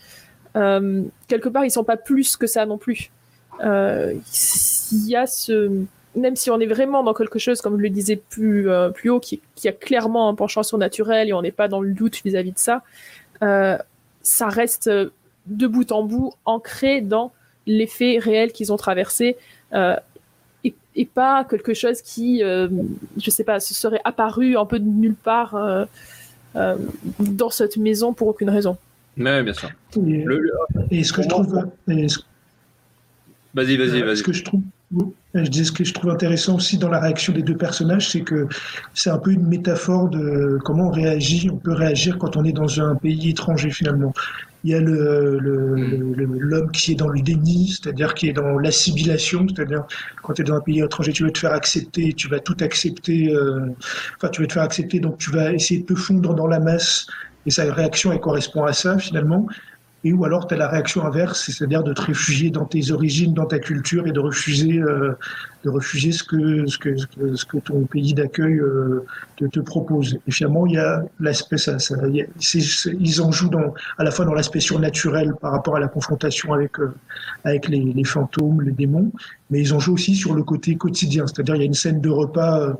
euh, 0.55 1.01
quelque 1.27 1.49
part, 1.49 1.65
ils 1.65 1.71
sont 1.71 1.83
pas 1.83 1.97
plus 1.97 2.37
que 2.37 2.45
ça 2.45 2.67
non 2.67 2.77
plus. 2.77 3.09
Il 3.63 5.07
y 5.07 5.15
a 5.15 5.25
ce 5.25 5.71
même 6.15 6.35
si 6.35 6.49
on 6.51 6.59
est 6.59 6.65
vraiment 6.67 7.03
dans 7.03 7.13
quelque 7.13 7.39
chose, 7.39 7.61
comme 7.61 7.77
je 7.77 7.81
le 7.83 7.89
disais 7.89 8.15
plus, 8.17 8.69
euh, 8.69 8.89
plus 8.89 9.09
haut, 9.09 9.19
qui, 9.19 9.41
qui 9.55 9.67
a 9.67 9.71
clairement 9.71 10.29
un 10.29 10.35
penchant 10.35 10.63
surnaturel 10.63 11.29
et 11.29 11.33
on 11.33 11.41
n'est 11.41 11.51
pas 11.51 11.67
dans 11.67 11.81
le 11.81 11.91
doute 11.93 12.21
vis-à-vis 12.23 12.51
de 12.51 12.59
ça, 12.59 12.83
euh, 13.41 13.77
ça 14.21 14.47
reste 14.47 14.87
euh, 14.87 15.09
de 15.47 15.67
bout 15.67 15.91
en 15.91 16.03
bout 16.03 16.33
ancré 16.45 17.01
dans 17.01 17.31
les 17.65 17.87
faits 17.87 18.21
réels 18.23 18.51
qu'ils 18.51 18.71
ont 18.71 18.77
traversés 18.77 19.37
euh, 19.73 19.95
et, 20.63 20.73
et 20.95 21.05
pas 21.05 21.43
quelque 21.45 21.73
chose 21.73 22.01
qui, 22.01 22.43
euh, 22.43 22.67
je 23.17 23.29
sais 23.29 23.43
pas, 23.43 23.59
se 23.59 23.73
serait 23.73 24.01
apparu 24.03 24.55
un 24.57 24.65
peu 24.65 24.79
de 24.79 24.87
nulle 24.87 25.15
part 25.15 25.55
euh, 25.55 25.85
euh, 26.55 26.75
dans 27.19 27.49
cette 27.49 27.77
maison 27.77 28.13
pour 28.13 28.27
aucune 28.27 28.49
raison. 28.49 28.77
Ouais, 29.17 29.43
bien 29.43 29.53
sûr. 29.53 29.69
Et, 29.97 30.23
Le- 30.23 30.39
le- 30.39 30.51
et 30.91 31.03
ce 31.03 31.11
que 31.13 31.21
je 31.21 31.27
trouve, 31.29 31.67
Vas-y, 33.55 33.77
vas-y, 33.77 34.01
vas-y. 34.01 34.17
Ce 34.17 34.23
que 34.23 34.33
je 34.33 34.43
trouve, 34.43 34.61
je 35.33 35.49
dis 35.49 35.65
ce 35.65 35.71
que 35.71 35.83
je 35.83 35.93
trouve 35.93 36.11
intéressant 36.11 36.55
aussi 36.55 36.77
dans 36.77 36.89
la 36.89 36.99
réaction 36.99 37.33
des 37.33 37.41
deux 37.41 37.57
personnages, 37.57 38.11
c'est 38.11 38.21
que 38.21 38.47
c'est 38.93 39.09
un 39.09 39.17
peu 39.17 39.31
une 39.31 39.47
métaphore 39.47 40.09
de 40.09 40.59
comment 40.63 40.87
on 40.87 40.91
réagit, 40.91 41.49
on 41.51 41.57
peut 41.57 41.73
réagir 41.73 42.17
quand 42.17 42.37
on 42.37 42.43
est 42.43 42.51
dans 42.51 42.79
un 42.79 42.95
pays 42.95 43.29
étranger 43.29 43.71
finalement. 43.71 44.13
Il 44.63 44.71
y 44.71 44.75
a 44.75 44.79
l'homme 44.79 46.71
qui 46.71 46.93
est 46.93 46.95
dans 46.95 47.09
le 47.09 47.19
déni, 47.19 47.67
c'est-à-dire 47.69 48.13
qui 48.13 48.29
est 48.29 48.33
dans 48.33 48.59
l'assimilation, 48.59 49.45
c'est-à-dire 49.47 49.83
quand 50.21 50.33
tu 50.33 50.41
es 50.41 50.45
dans 50.45 50.55
un 50.55 50.61
pays 50.61 50.81
étranger, 50.81 51.11
tu 51.11 51.23
veux 51.23 51.31
te 51.31 51.39
faire 51.39 51.51
accepter, 51.53 52.13
tu 52.13 52.29
vas 52.29 52.39
tout 52.39 52.55
accepter, 52.61 53.33
euh, 53.33 53.65
enfin 54.15 54.29
tu 54.29 54.41
veux 54.41 54.47
te 54.47 54.53
faire 54.53 54.63
accepter, 54.63 54.99
donc 54.99 55.17
tu 55.17 55.31
vas 55.31 55.51
essayer 55.51 55.81
de 55.81 55.85
te 55.87 55.95
fondre 55.95 56.33
dans 56.33 56.47
la 56.47 56.59
masse, 56.59 57.07
et 57.45 57.51
sa 57.51 57.73
réaction 57.73 58.13
elle 58.13 58.21
correspond 58.21 58.63
à 58.63 58.71
ça 58.71 58.97
finalement 58.97 59.47
et 60.03 60.11
ou 60.11 60.25
alors 60.25 60.47
tu 60.47 60.53
as 60.53 60.57
la 60.57 60.67
réaction 60.67 61.05
inverse, 61.05 61.49
c'est-à-dire 61.49 61.83
de 61.83 61.93
te 61.93 62.01
réfugier 62.01 62.49
dans 62.49 62.65
tes 62.65 62.91
origines, 62.91 63.33
dans 63.33 63.45
ta 63.45 63.59
culture 63.59 64.05
et 64.05 64.11
de 64.11 64.19
refuser, 64.19 64.79
euh, 64.79 65.13
de 65.63 65.69
refuser 65.69 66.11
ce 66.11 66.23
que, 66.23 66.67
ce 66.67 66.77
que, 66.77 66.97
ce 66.97 67.45
que, 67.45 67.57
ton 67.57 67.85
pays 67.85 68.13
d'accueil 68.13 68.59
euh, 68.59 69.05
te, 69.37 69.45
te 69.45 69.61
propose. 69.61 70.17
Et 70.27 70.31
finalement, 70.31 70.65
il 70.67 70.73
y 70.73 70.77
a 70.77 71.03
l'aspect, 71.21 71.57
ça, 71.57 71.79
ça, 71.79 71.95
ils 72.07 73.21
en 73.21 73.31
jouent 73.31 73.49
dans, 73.49 73.73
à 73.97 74.03
la 74.03 74.11
fois 74.11 74.25
dans 74.25 74.33
l'aspect 74.33 74.59
surnaturel 74.59 75.33
par 75.39 75.51
rapport 75.53 75.77
à 75.77 75.79
la 75.79 75.87
confrontation 75.87 76.53
avec, 76.53 76.79
euh, 76.79 76.93
avec 77.45 77.69
les, 77.69 77.79
les 77.79 78.03
fantômes, 78.03 78.61
les 78.61 78.73
démons, 78.73 79.11
mais 79.49 79.61
ils 79.61 79.73
en 79.73 79.79
jouent 79.79 79.93
aussi 79.93 80.15
sur 80.15 80.33
le 80.33 80.43
côté 80.43 80.75
quotidien, 80.75 81.27
c'est-à-dire 81.27 81.55
il 81.55 81.59
y 81.59 81.63
a 81.63 81.65
une 81.65 81.73
scène 81.73 82.01
de 82.01 82.09
repas 82.09 82.59
euh, 82.59 82.73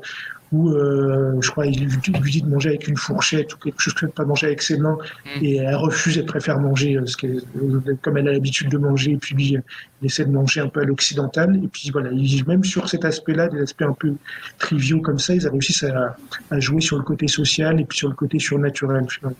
où 0.52 0.68
euh, 0.70 1.40
je 1.40 1.50
crois 1.50 1.66
il 1.66 1.86
lui 1.88 2.30
dit 2.30 2.42
de 2.42 2.48
manger 2.48 2.68
avec 2.70 2.86
une 2.86 2.96
fourchette 2.96 3.54
ou 3.54 3.58
quelque 3.58 3.80
chose 3.80 3.94
que 3.94 4.06
de 4.06 4.10
pas 4.12 4.24
manger 4.24 4.46
avec 4.48 4.62
ses 4.62 4.76
mains 4.78 4.96
et 5.42 5.56
elle 5.56 5.74
refuse, 5.74 6.16
elle 6.18 6.26
préfère 6.26 6.60
manger 6.60 6.96
euh, 6.96 7.06
ce 7.06 7.16
qu'elle- 7.16 7.42
euh, 7.56 7.80
comme 8.02 8.18
elle 8.18 8.28
a 8.28 8.32
l'habitude 8.32 8.68
de 8.68 8.78
manger 8.78 9.12
et 9.12 9.16
puis 9.16 9.34
lui, 9.34 9.56
il 10.00 10.06
essaie 10.06 10.24
de 10.24 10.30
manger 10.30 10.60
un 10.60 10.68
peu 10.68 10.80
à 10.80 10.84
l'occidental 10.84 11.56
et 11.62 11.66
puis 11.68 11.90
voilà, 11.90 12.10
il- 12.12 12.44
même 12.46 12.62
sur 12.62 12.88
cet 12.88 13.04
aspect-là, 13.04 13.48
des 13.48 13.60
aspects 13.62 13.82
un 13.82 13.94
peu 13.94 14.12
triviaux 14.58 15.00
comme 15.00 15.18
ça, 15.18 15.34
ils 15.34 15.48
réussissent 15.48 15.84
à, 15.84 16.16
à 16.50 16.60
jouer 16.60 16.80
sur 16.80 16.96
le 16.98 17.02
côté 17.02 17.26
social 17.26 17.80
et 17.80 17.84
puis 17.84 17.98
sur 17.98 18.08
le 18.08 18.14
côté 18.14 18.38
surnaturel. 18.38 19.06
finalement. 19.08 19.36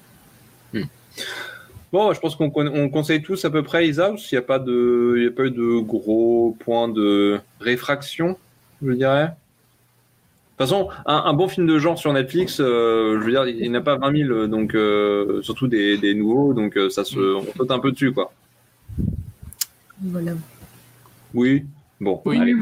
Bon, 1.92 2.12
je 2.12 2.18
pense 2.18 2.34
qu'on 2.34 2.50
con- 2.50 2.72
on 2.74 2.88
conseille 2.88 3.22
tous 3.22 3.44
à 3.44 3.50
peu 3.50 3.62
près 3.62 3.86
Isaus. 3.86 4.32
Il 4.32 4.34
n'y 4.34 4.38
a 4.38 4.42
pas 4.42 4.58
de, 4.58 5.14
il 5.16 5.22
y 5.24 5.26
a 5.28 5.30
pas 5.30 5.44
eu 5.44 5.52
de 5.52 5.78
gros 5.80 6.56
points 6.58 6.88
de 6.88 7.38
réfraction, 7.60 8.36
je 8.84 8.92
dirais? 8.92 9.30
De 10.56 10.64
toute 10.64 10.68
façon, 10.70 10.88
un, 11.04 11.16
un 11.26 11.32
bon 11.32 11.48
film 11.48 11.66
de 11.66 11.78
genre 11.80 11.98
sur 11.98 12.12
Netflix, 12.12 12.60
euh, 12.60 13.18
je 13.18 13.24
veux 13.24 13.30
dire, 13.32 13.44
il 13.48 13.60
n'y 13.60 13.68
en 13.76 13.80
a 13.80 13.80
pas 13.80 13.96
20 13.96 14.16
000, 14.26 14.46
donc 14.46 14.76
euh, 14.76 15.42
surtout 15.42 15.66
des, 15.66 15.98
des 15.98 16.14
nouveaux, 16.14 16.54
donc 16.54 16.76
euh, 16.76 16.88
ça 16.90 17.02
se, 17.04 17.18
on 17.18 17.42
saute 17.56 17.70
un 17.72 17.80
peu 17.80 17.90
dessus, 17.90 18.12
quoi. 18.12 18.32
Voilà. 20.00 20.32
Oui. 21.34 21.64
Bon. 22.00 22.20
Oui. 22.24 22.38
allez. 22.40 22.54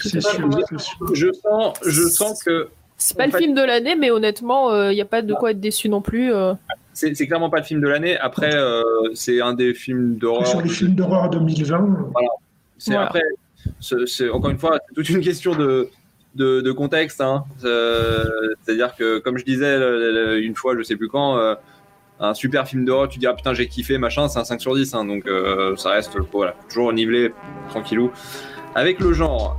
C'est 0.00 0.20
sûr, 0.20 0.48
c'est 0.68 0.80
sûr. 0.80 0.96
Je 1.14 1.32
sens, 1.32 1.78
je 1.86 2.02
sens 2.08 2.42
que 2.42 2.68
C'est 2.96 3.16
pas 3.16 3.26
le 3.26 3.32
fait- 3.32 3.38
film 3.38 3.54
de 3.54 3.62
l'année, 3.62 3.94
mais 3.94 4.10
honnêtement, 4.10 4.74
il 4.90 4.94
n'y 4.94 5.00
a 5.00 5.04
pas 5.04 5.22
de 5.22 5.32
quoi 5.34 5.52
être 5.52 5.60
déçu 5.60 5.88
non 5.88 6.00
plus. 6.00 6.32
euh. 6.32 6.54
c'est 6.92 7.12
clairement 7.26 7.50
pas 7.50 7.58
le 7.58 7.64
film 7.64 7.80
de 7.80 7.88
l'année. 7.88 8.16
Après, 8.18 8.52
euh, 8.54 8.82
c'est 9.14 9.40
un 9.40 9.54
des 9.54 9.74
films 9.74 10.16
d'horreur. 10.16 10.46
Sur 10.46 10.60
les 10.62 10.68
films 10.68 10.94
d'horreur 10.94 11.30
2020, 11.30 12.10
C'est 12.78 12.90
Voilà. 12.92 13.06
après, 13.06 13.22
c'est 13.80 14.06
c'est- 14.08 14.28
encore 14.30 14.50
une 14.50 14.58
fois, 14.58 14.78
c'est 14.88 14.94
toute 14.94 15.08
une 15.10 15.20
question 15.20 15.54
de, 15.54 15.88
de, 16.36 16.72
contexte. 16.72 17.20
hein. 17.20 17.44
Euh, 17.64 18.24
C'est-à-dire 18.62 18.94
que, 18.96 19.18
comme 19.18 19.38
je 19.38 19.44
disais 19.44 19.76
une 20.40 20.54
fois, 20.54 20.76
je 20.76 20.82
sais 20.82 20.96
plus 20.96 21.08
quand, 21.08 21.36
euh, 21.38 21.54
un 22.20 22.32
super 22.34 22.66
film 22.66 22.84
d'horreur, 22.84 23.08
tu 23.08 23.18
dis 23.18 23.26
ah 23.26 23.34
putain 23.34 23.52
j'ai 23.52 23.66
kiffé, 23.68 23.98
machin, 23.98 24.28
c'est 24.28 24.38
un 24.38 24.44
5 24.44 24.60
sur 24.60 24.74
10. 24.74 24.94
hein. 24.94 25.04
donc 25.04 25.26
euh, 25.26 25.76
ça 25.76 25.90
reste 25.90 26.16
voilà, 26.32 26.54
toujours 26.68 26.92
nivelé, 26.92 27.32
tranquillou. 27.68 28.10
Avec 28.74 29.00
le 29.00 29.12
genre, 29.12 29.58